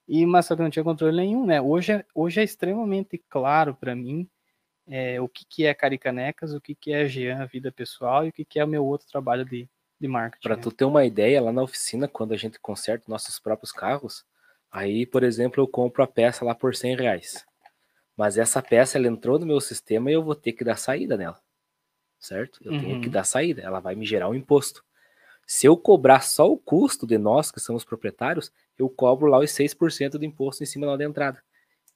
[0.05, 1.61] E, mas só que eu não tinha controle nenhum, né?
[1.61, 4.29] Hoje é, hoje é extremamente claro para mim
[4.87, 8.33] é, o que, que é Caricanecas, o que, que é Jean, vida pessoal, e o
[8.33, 9.67] que, que é o meu outro trabalho de,
[9.99, 10.43] de marketing.
[10.43, 10.61] Para né?
[10.61, 14.25] tu ter uma ideia, lá na oficina, quando a gente conserta nossos próprios carros,
[14.71, 17.45] aí, por exemplo, eu compro a peça lá por 100 reais.
[18.15, 21.15] Mas essa peça, ela entrou no meu sistema e eu vou ter que dar saída
[21.15, 21.39] nela.
[22.19, 22.59] Certo?
[22.63, 23.01] Eu tenho Uhum.
[23.01, 23.61] que dar saída.
[23.61, 24.83] Ela vai me gerar um imposto.
[25.45, 29.51] Se eu cobrar só o custo de nós, que somos proprietários, eu cobro lá os
[29.51, 31.41] 6% do imposto em cima da entrada.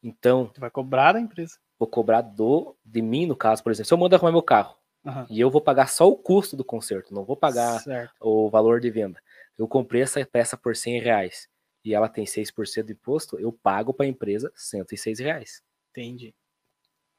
[0.04, 1.58] Então, Tu vai cobrar da empresa.
[1.82, 3.88] Vou cobrar do de mim, no caso, por exemplo.
[3.88, 5.26] Se eu mando arrumar meu carro Aham.
[5.30, 8.14] e eu vou pagar só o custo do conserto, não vou pagar Certo.
[8.22, 9.20] o valor de venda.
[9.58, 11.48] Eu comprei essa peça por 100 reais
[11.84, 15.64] e ela tem 6% de imposto, eu pago para a empresa 106 reais.
[15.92, 16.34] Entendi.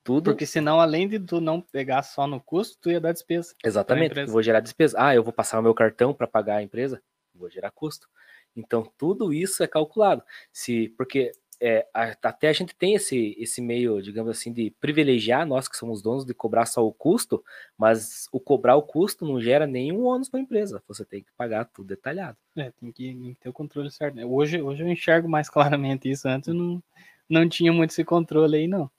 [0.05, 3.55] Tudo Porque senão, além de tu não pegar só no custo, tu ia dar despesa.
[3.65, 4.19] exatamente.
[4.19, 4.97] Eu vou gerar despesa.
[4.99, 7.01] Ah, eu vou passar o meu cartão para pagar a empresa,
[7.35, 8.09] vou gerar custo.
[8.57, 10.23] Então tudo isso é calculado.
[10.53, 11.33] Se porque
[11.65, 16.03] é, até a gente tem esse, esse meio, digamos assim, de privilegiar nós que somos
[16.03, 17.41] donos de cobrar só o custo,
[17.79, 20.83] mas o cobrar o custo não gera nenhum ônus para a empresa.
[20.89, 22.37] Você tem que pagar tudo detalhado.
[22.57, 24.17] É, tem que, tem que ter o controle certo.
[24.17, 24.27] né?
[24.27, 26.27] Hoje, hoje eu enxergo mais claramente isso.
[26.27, 26.83] Antes não,
[27.29, 28.91] não tinha muito esse controle aí, não.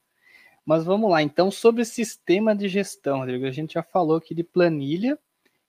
[0.65, 1.21] Mas vamos lá.
[1.21, 5.19] Então, sobre sistema de gestão, Rodrigo, a gente já falou aqui de planilha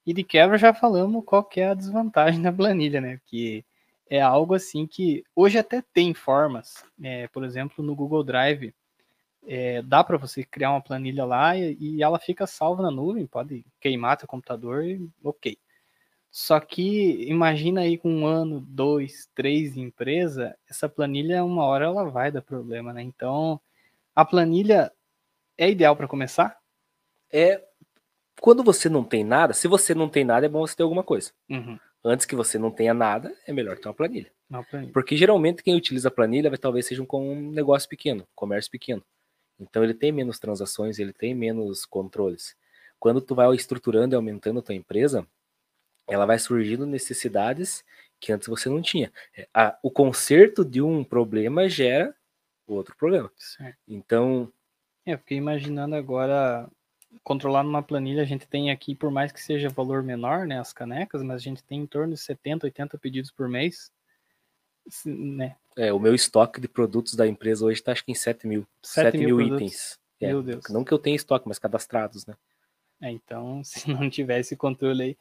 [0.05, 3.19] e de quebra já falamos qual que é a desvantagem da planilha, né?
[3.25, 3.65] Que
[4.09, 6.83] é algo assim que hoje até tem formas.
[7.01, 8.73] é, por exemplo, no Google Drive,
[9.47, 13.27] é, dá para você criar uma planilha lá e, e ela fica salva na nuvem,
[13.27, 15.57] pode queimar teu computador e ok.
[16.31, 21.85] Só que imagina aí com um ano, dois, três de empresa, essa planilha uma hora
[21.85, 23.01] ela vai dar problema, né?
[23.01, 23.59] Então
[24.15, 24.91] a planilha
[25.57, 26.57] é ideal para começar?
[27.31, 27.63] É
[28.41, 31.03] quando você não tem nada, se você não tem nada, é bom você ter alguma
[31.03, 31.31] coisa.
[31.49, 31.79] Uhum.
[32.05, 34.31] Antes que você não tenha nada, é melhor ter uma planilha.
[34.49, 34.93] Não, planilha.
[34.93, 39.03] Porque geralmente quem utiliza a planilha vai talvez seja um, um negócio pequeno, comércio pequeno.
[39.59, 42.55] Então ele tem menos transações, ele tem menos controles.
[42.99, 45.27] Quando tu vai estruturando e aumentando a tua empresa,
[46.07, 47.83] ela vai surgindo necessidades
[48.19, 49.11] que antes você não tinha.
[49.37, 52.15] É, a- o conserto de um problema gera
[52.67, 53.31] outro problema.
[53.37, 53.77] Certo.
[53.87, 54.51] Então,
[55.05, 56.69] É, eu fiquei imaginando agora
[57.23, 60.73] controlar numa planilha, a gente tem aqui, por mais que seja valor menor, né, as
[60.73, 63.91] canecas, mas a gente tem em torno de 70, 80 pedidos por mês,
[65.05, 65.55] né?
[65.75, 68.65] é, o meu estoque de produtos da empresa hoje está acho que em 7 mil.
[68.81, 69.99] 7 7 mil mil itens.
[70.21, 70.63] É, Meu Deus.
[70.69, 72.35] Não que eu tenha estoque, mas cadastrados, né?
[73.01, 75.17] É, então, se não tivesse controle aí.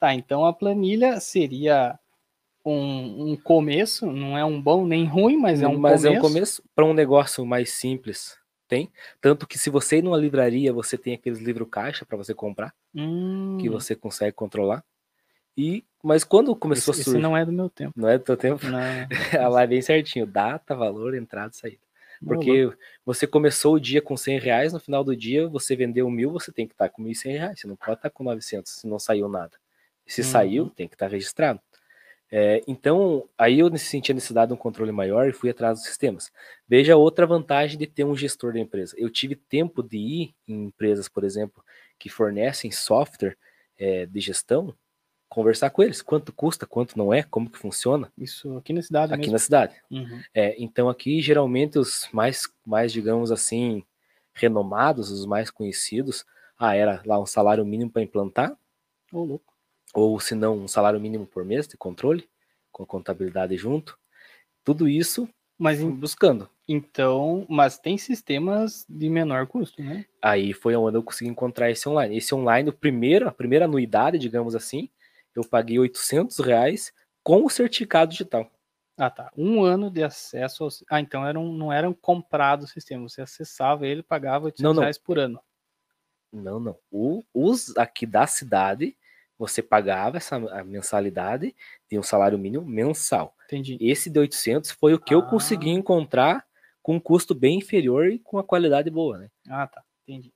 [0.00, 1.98] Tá, então a planilha seria
[2.64, 6.06] um, um começo, não é um bom nem ruim, mas é um Mas começo.
[6.06, 8.36] é um começo para um negócio mais simples.
[8.68, 8.92] Tem.
[9.20, 12.74] Tanto que se você ir numa livraria, você tem aqueles livro caixa para você comprar,
[12.94, 14.84] Hum, que você consegue controlar.
[15.56, 17.30] E mas quando começou esse, a surgir, não...
[17.30, 17.92] não é do meu tempo.
[18.06, 19.08] é do teu tempo, Não,
[19.52, 21.80] lá é bem certinho, data, valor, entrada e saída.
[22.24, 22.70] Porque
[23.04, 26.52] você começou o dia com 100 reais, no final do dia você vendeu mil, você
[26.52, 29.28] tem que estar com 1.100 reais, você não pode estar com 900 se não saiu
[29.28, 29.56] nada.
[30.06, 30.26] Se Uhum.
[30.26, 31.60] saiu, tem que estar registrado.
[32.30, 35.88] É, então, aí eu senti a necessidade de um controle maior e fui atrás dos
[35.88, 36.30] sistemas.
[36.68, 38.94] Veja outra vantagem de ter um gestor da empresa.
[38.98, 41.64] Eu tive tempo de ir em empresas, por exemplo,
[41.98, 43.36] que fornecem software
[43.78, 44.74] é, de gestão,
[45.28, 46.02] conversar com eles.
[46.02, 49.32] Quanto custa, quanto não é, como que funciona Isso aqui na cidade aqui mesmo.
[49.32, 49.74] na cidade.
[49.90, 50.20] Uhum.
[50.34, 53.82] É, então aqui geralmente os mais, mais digamos assim,
[54.34, 56.24] renomados, os mais conhecidos,
[56.58, 58.56] ah, era lá um salário mínimo para implantar,
[59.12, 59.47] louco.
[59.94, 62.28] Ou se não, um salário mínimo por mês de controle,
[62.72, 63.98] com contabilidade junto.
[64.64, 65.28] Tudo isso
[65.58, 66.48] Mas buscando.
[66.68, 70.04] então, mas tem sistemas de menor custo, né?
[70.22, 72.16] Aí foi onde eu consegui encontrar esse online.
[72.16, 74.90] Esse online, o primeiro, a primeira anuidade, digamos assim,
[75.34, 78.50] eu paguei 800 reais com o certificado digital.
[78.96, 79.30] Ah, tá.
[79.36, 80.84] Um ano de acesso aos...
[80.90, 83.08] Ah, então eram, não eram comprados o sistema.
[83.08, 84.80] Você acessava ele e pagava 800 Não, não.
[84.82, 85.40] reais por ano.
[86.32, 86.76] Não, não.
[86.90, 88.96] O, os aqui da cidade,
[89.38, 91.54] você pagava essa mensalidade
[91.90, 93.34] de um salário mínimo mensal.
[93.46, 93.78] Entendi.
[93.80, 95.26] Esse de 800 foi o que eu Ah.
[95.26, 96.44] consegui encontrar
[96.82, 99.30] com um custo bem inferior e com uma qualidade boa, né?
[99.48, 99.82] Ah, tá.
[100.06, 100.32] Entendi.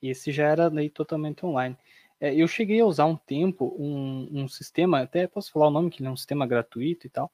[0.00, 1.76] Esse já era daí totalmente online.
[2.20, 5.90] É, eu cheguei a usar um tempo um, um sistema, até posso falar o nome,
[5.90, 7.32] que ele é um sistema gratuito e tal.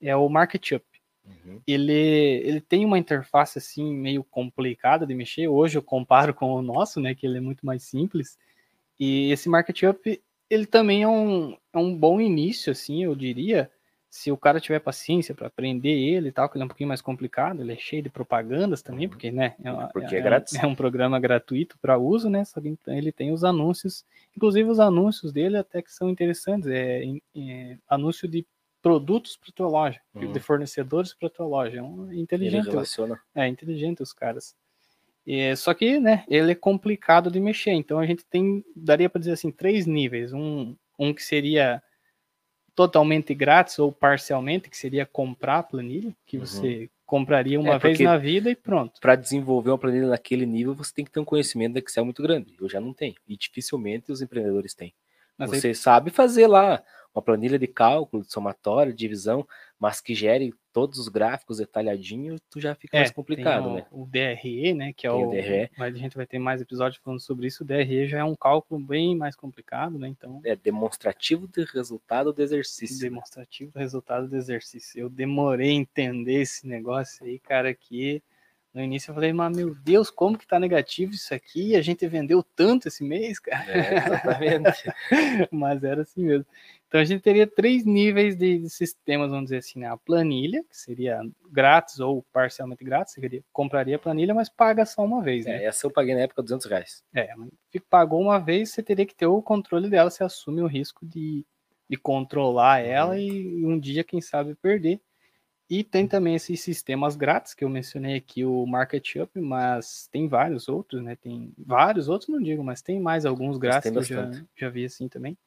[0.00, 0.84] É o MarketUp.
[1.22, 1.60] Uhum.
[1.66, 5.46] ele, ele tem uma interface assim meio complicada de mexer.
[5.46, 8.38] Hoje eu comparo com o nosso, né, que ele é muito mais simples.
[8.98, 9.82] E esse market
[10.50, 13.70] ele também é um, é um bom início, assim, eu diria,
[14.10, 16.88] se o cara tiver paciência para aprender ele e tal, que ele é um pouquinho
[16.88, 19.10] mais complicado, ele é cheio de propagandas também, uhum.
[19.10, 20.54] porque, né, é, porque é, é grátis.
[20.54, 24.04] é um programa gratuito para uso, né, só que ele tem os anúncios,
[24.36, 27.04] inclusive os anúncios dele até que são interessantes, é,
[27.36, 28.44] é anúncio de
[28.82, 30.32] produtos para tua loja, uhum.
[30.32, 32.66] de fornecedores para tua loja, é um, inteligente.
[32.66, 33.20] Ele relaciona.
[33.34, 34.56] É, inteligente os caras.
[35.26, 39.18] E, só que, né, ele é complicado de mexer, então a gente tem, daria para
[39.18, 41.82] dizer assim, três níveis, um, um que seria
[42.74, 46.46] totalmente grátis ou parcialmente, que seria comprar a planilha, que uhum.
[46.46, 49.00] você compraria uma é, vez na vida e pronto.
[49.00, 52.22] Para desenvolver uma planilha naquele nível, você tem que ter um conhecimento da Excel muito
[52.22, 52.54] grande.
[52.58, 53.16] Eu já não tenho.
[53.28, 54.94] E dificilmente os empreendedores têm.
[55.36, 55.74] Mas você aí...
[55.74, 56.82] sabe fazer lá
[57.14, 59.46] uma planilha de cálculo, de somatório, de divisão,
[59.80, 63.86] mas que gere todos os gráficos detalhadinhos, tu já fica é, mais complicado, o, né?
[63.90, 65.70] O DRE, né, que é o, o DRE.
[65.76, 67.64] Mas a gente vai ter mais episódios falando sobre isso.
[67.64, 70.06] O DRE já é um cálculo bem mais complicado, né?
[70.08, 73.00] Então é demonstrativo do resultado do exercício.
[73.00, 75.00] Demonstrativo do resultado do exercício.
[75.00, 78.22] Eu demorei a entender esse negócio aí, cara, que
[78.72, 81.74] no início eu falei, mas meu Deus, como que tá negativo isso aqui?
[81.74, 83.68] A gente vendeu tanto esse mês, cara.
[83.68, 84.92] É, exatamente.
[85.50, 86.46] mas era assim mesmo.
[86.90, 89.86] Então a gente teria três níveis de, sistemas, vamos dizer assim, né?
[89.86, 94.84] A planilha, que seria grátis ou parcialmente grátis, você queria, compraria a planilha, mas paga
[94.84, 95.62] só uma vez, né?
[95.62, 97.04] É, essa eu paguei na época 200 reais.
[97.14, 97.32] É,
[97.88, 101.46] pagou uma vez, você teria que ter o controle dela, você assume o risco de,
[101.88, 103.20] de controlar ela uhum.
[103.20, 105.00] e um dia, quem sabe, perder.
[105.70, 110.68] E tem também esses sistemas grátis, que eu mencionei aqui, o MarketUp, mas tem vários
[110.68, 111.14] outros, né?
[111.14, 114.86] Tem vários outros, não digo, mas tem mais alguns grátis que eu já, já vi
[114.86, 115.38] assim também.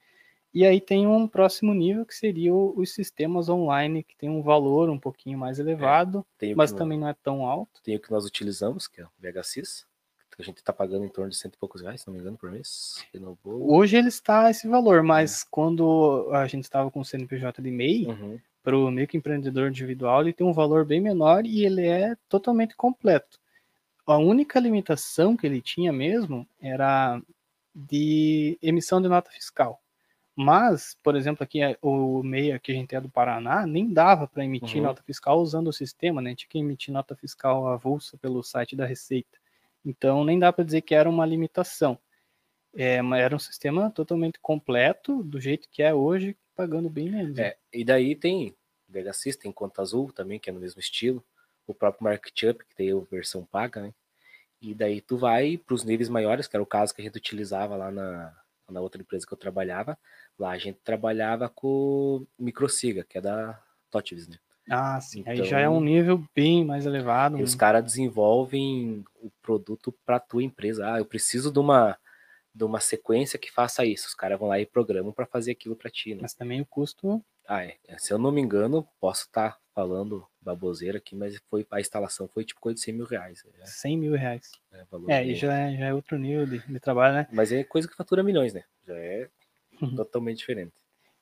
[0.54, 4.88] E aí tem um próximo nível que seria os sistemas online, que tem um valor
[4.90, 7.82] um pouquinho mais elevado, é, mas também não é tão alto.
[7.84, 9.86] Tem o que nós utilizamos, que é o VHSys,
[10.36, 12.20] que a gente está pagando em torno de cento e poucos reais, se não me
[12.20, 13.04] engano, por mês.
[13.44, 15.46] Hoje ele está esse valor, mas é.
[15.50, 18.40] quando a gente estava com o CNPJ de MEI, uhum.
[18.62, 23.40] para o microempreendedor individual, ele tem um valor bem menor e ele é totalmente completo.
[24.06, 27.20] A única limitação que ele tinha mesmo era
[27.74, 29.82] de emissão de nota fiscal.
[30.36, 34.28] Mas, por exemplo, aqui é, o meia que a gente é do Paraná, nem dava
[34.28, 34.88] para emitir uhum.
[34.88, 36.34] nota fiscal usando o sistema, né?
[36.34, 39.38] Tinha que emitir nota fiscal avulsa pelo site da Receita.
[39.86, 42.00] Então, nem dá para dizer que era uma limitação.
[42.76, 47.38] É, era um sistema totalmente completo, do jeito que é hoje, pagando bem menos.
[47.38, 48.56] É, e daí tem
[48.90, 51.24] VHSys, tem Conta Azul também, que é no mesmo estilo.
[51.68, 53.94] O próprio MarketUp, que tem a versão paga, né?
[54.60, 57.18] E daí tu vai para os níveis maiores, que era o caso que a gente
[57.18, 58.34] utilizava lá na,
[58.74, 59.98] na outra empresa que eu trabalhava,
[60.38, 64.38] lá a gente trabalhava com microsiga, que é da Totivis, né?
[64.70, 65.22] Ah, sim.
[65.22, 67.38] Então, Aí já é um então, nível bem mais elevado.
[67.38, 70.94] E os caras desenvolvem o produto para tua empresa.
[70.94, 71.98] Ah, eu preciso de uma
[72.56, 74.08] de uma sequência que faça isso.
[74.08, 76.14] Os caras vão lá e programam para fazer aquilo para ti.
[76.14, 76.20] Né?
[76.22, 77.24] Mas também o custo.
[77.48, 77.78] Ah, é.
[77.98, 82.28] Se eu não me engano, posso estar tá falando baboseira aqui, mas foi a instalação
[82.28, 83.44] foi tipo coisa de 100 mil reais.
[83.60, 83.66] É.
[83.66, 84.52] 100 mil reais.
[84.72, 87.28] É, é e já é, já é outro nível de, de, trabalho, né?
[87.32, 88.64] Mas é coisa que fatura milhões, né?
[88.88, 89.28] Já é
[89.82, 89.96] uhum.
[89.96, 90.74] totalmente diferente.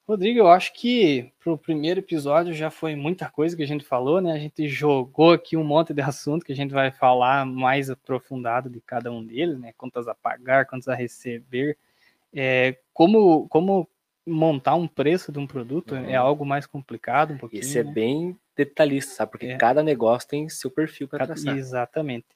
[0.07, 4.19] Rodrigo, eu acho que pro primeiro episódio já foi muita coisa que a gente falou,
[4.19, 4.33] né?
[4.33, 8.69] A gente jogou aqui um monte de assunto que a gente vai falar mais aprofundado
[8.69, 9.73] de cada um deles, né?
[9.77, 11.77] Contas a pagar, contas a receber.
[12.33, 13.87] É, como, como
[14.25, 16.05] montar um preço de um produto uhum.
[16.05, 17.61] é algo mais complicado um pouquinho.
[17.61, 17.91] Isso é né?
[17.91, 19.31] bem detalhista, sabe?
[19.31, 19.57] Porque é.
[19.57, 21.57] cada negócio tem seu perfil para traçar.
[21.57, 22.27] Exatamente.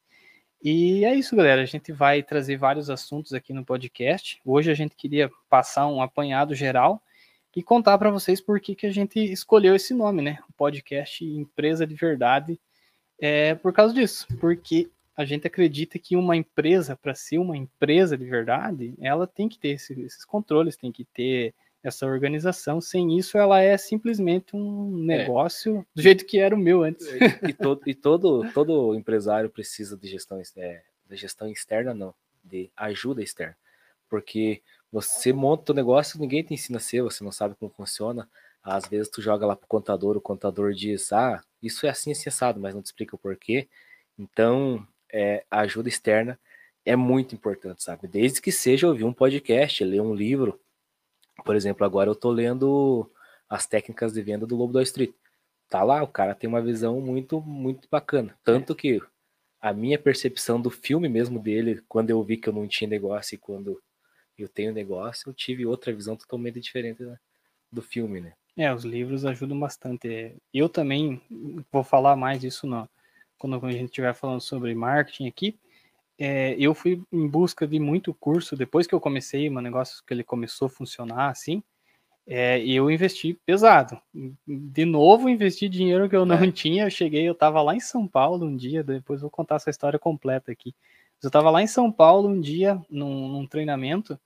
[0.63, 1.61] E é isso, galera.
[1.61, 4.41] A gente vai trazer vários assuntos aqui no podcast.
[4.43, 7.01] Hoje a gente queria passar um apanhado geral
[7.55, 10.39] e contar para vocês por que, que a gente escolheu esse nome, né?
[10.49, 12.59] O podcast Empresa de Verdade.
[13.19, 18.17] É por causa disso, porque a gente acredita que uma empresa, para ser uma empresa
[18.17, 21.53] de verdade, ela tem que ter esses controles, tem que ter
[21.87, 22.81] essa organização.
[22.81, 25.17] Sem isso, ela é simplesmente um é.
[25.17, 25.85] negócio é.
[25.95, 27.07] do jeito que era o meu antes.
[27.47, 32.13] E, todo, e todo, todo empresário precisa de gestão, é, de gestão externa, não,
[32.43, 33.55] de ajuda externa.
[34.09, 34.61] Porque
[34.91, 38.29] você monta o negócio, ninguém te ensina a ser, você não sabe como funciona.
[38.63, 42.59] Às vezes tu joga lá pro contador, o contador diz, ah, isso é assim acessado,
[42.59, 43.67] mas não te explica o porquê.
[44.17, 46.39] Então, é, a ajuda externa
[46.85, 48.07] é muito importante, sabe?
[48.07, 50.59] Desde que seja ouvir um podcast, ler um livro,
[51.43, 53.09] por exemplo, agora eu tô lendo
[53.49, 55.13] as técnicas de venda do Lobo da Street.
[55.69, 58.37] Tá lá, o cara tem uma visão muito, muito bacana.
[58.43, 59.01] Tanto que
[59.59, 63.35] a minha percepção do filme mesmo dele, quando eu vi que eu não tinha negócio
[63.35, 63.81] e quando
[64.37, 67.17] eu tenho negócio, eu tive outra visão totalmente diferente né,
[67.71, 68.33] do filme, né?
[68.57, 70.35] É, os livros ajudam bastante.
[70.53, 71.21] Eu também
[71.71, 72.87] vou falar mais disso no,
[73.37, 75.59] quando a gente estiver falando sobre marketing aqui,
[76.17, 80.13] é, eu fui em busca de muito curso depois que eu comecei, um negócio que
[80.13, 81.61] ele começou a funcionar assim.
[82.27, 84.01] É, eu investi pesado.
[84.47, 86.49] De novo, investi dinheiro que eu não é.
[86.51, 86.85] tinha.
[86.85, 89.99] Eu cheguei, eu estava lá em São Paulo um dia, depois vou contar essa história
[89.99, 90.73] completa aqui.
[91.21, 94.19] Eu estava lá em São Paulo um dia, num, num treinamento,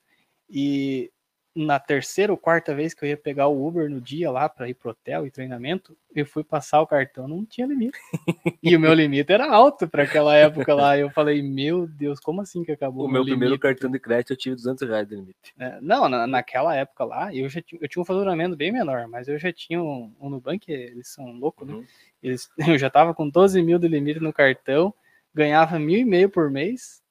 [0.49, 1.11] e
[1.55, 4.69] na terceira ou quarta vez que eu ia pegar o Uber no dia lá para
[4.69, 7.97] ir pro hotel e treinamento, eu fui passar o cartão, não tinha limite.
[8.61, 10.97] e o meu limite era alto para aquela época lá.
[10.97, 14.33] Eu falei, meu Deus, como assim que acabou o meu, meu primeiro cartão de crédito
[14.33, 15.53] eu tive 200 reais de limite.
[15.59, 19.07] É, não, na, naquela época lá, eu já tinha, eu tinha um faturamento bem menor,
[19.07, 21.73] mas eu já tinha um, um Nubank, eles são loucos, né?
[21.73, 21.85] Uhum.
[22.21, 24.93] Eles, eu já tava com 12 mil de limite no cartão,
[25.33, 27.01] ganhava mil e meio por mês,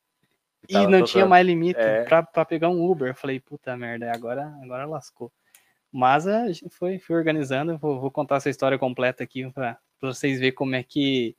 [0.69, 1.07] e não tocando.
[1.07, 2.05] tinha mais limite é.
[2.05, 3.09] pra, pra pegar um Uber.
[3.09, 5.33] Eu falei, puta merda, agora, agora lascou.
[5.91, 10.39] Mas a gente foi, foi organizando, vou, vou contar essa história completa aqui para vocês
[10.39, 11.35] verem como é que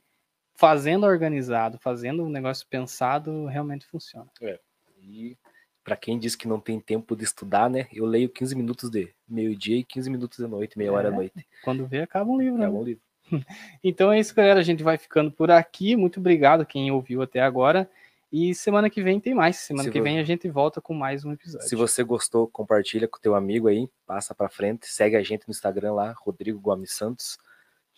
[0.54, 4.26] fazendo organizado, fazendo um negócio pensado, realmente funciona.
[4.42, 4.58] É.
[5.00, 5.36] E
[5.82, 7.86] para quem diz que não tem tempo de estudar, né?
[7.92, 11.16] Eu leio 15 minutos de meio-dia e 15 minutos de noite, meia é, hora da
[11.16, 11.46] noite.
[11.64, 12.56] Quando vê, acaba um livro.
[12.56, 12.78] Acaba né?
[12.78, 13.02] um livro.
[13.82, 14.60] então é isso, galera.
[14.60, 15.96] A gente vai ficando por aqui.
[15.96, 17.90] Muito obrigado quem ouviu até agora.
[18.32, 19.56] E semana que vem tem mais.
[19.56, 21.66] Semana Se que vem a gente volta com mais um episódio.
[21.66, 25.50] Se você gostou, compartilha com teu amigo aí, passa para frente, segue a gente no
[25.50, 27.36] Instagram lá, Rodrigo Gomes Santos.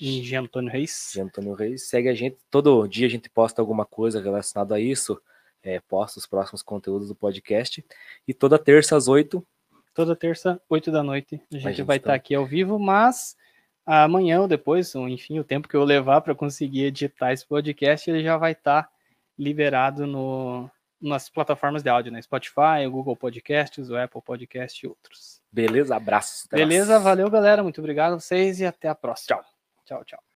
[0.01, 0.37] E G.
[0.37, 1.11] Antônio Reis.
[1.13, 1.21] G.
[1.21, 1.87] Antônio Reis.
[1.87, 2.39] Segue a gente.
[2.51, 5.21] Todo dia a gente posta alguma coisa relacionada a isso.
[5.63, 7.85] É, posta os próximos conteúdos do podcast.
[8.27, 9.47] E toda terça às oito.
[9.95, 11.35] Toda terça, oito da noite.
[11.35, 13.37] A gente, a gente vai estar tá aqui ao vivo, mas
[13.85, 18.11] amanhã ou depois, ou enfim, o tempo que eu levar para conseguir editar esse podcast,
[18.11, 18.85] ele já vai estar.
[18.85, 18.92] Tá
[19.39, 20.71] liberado no,
[21.01, 22.23] nas plataformas de áudio, né?
[22.23, 25.43] Spotify, o Google Podcasts, o Apple Podcast e outros.
[25.51, 26.49] Beleza, abraço.
[26.51, 27.63] Beleza, valeu, galera.
[27.63, 29.37] Muito obrigado a vocês e até a próxima.
[29.37, 29.45] Tchau.
[29.85, 30.23] Tchau, tchau.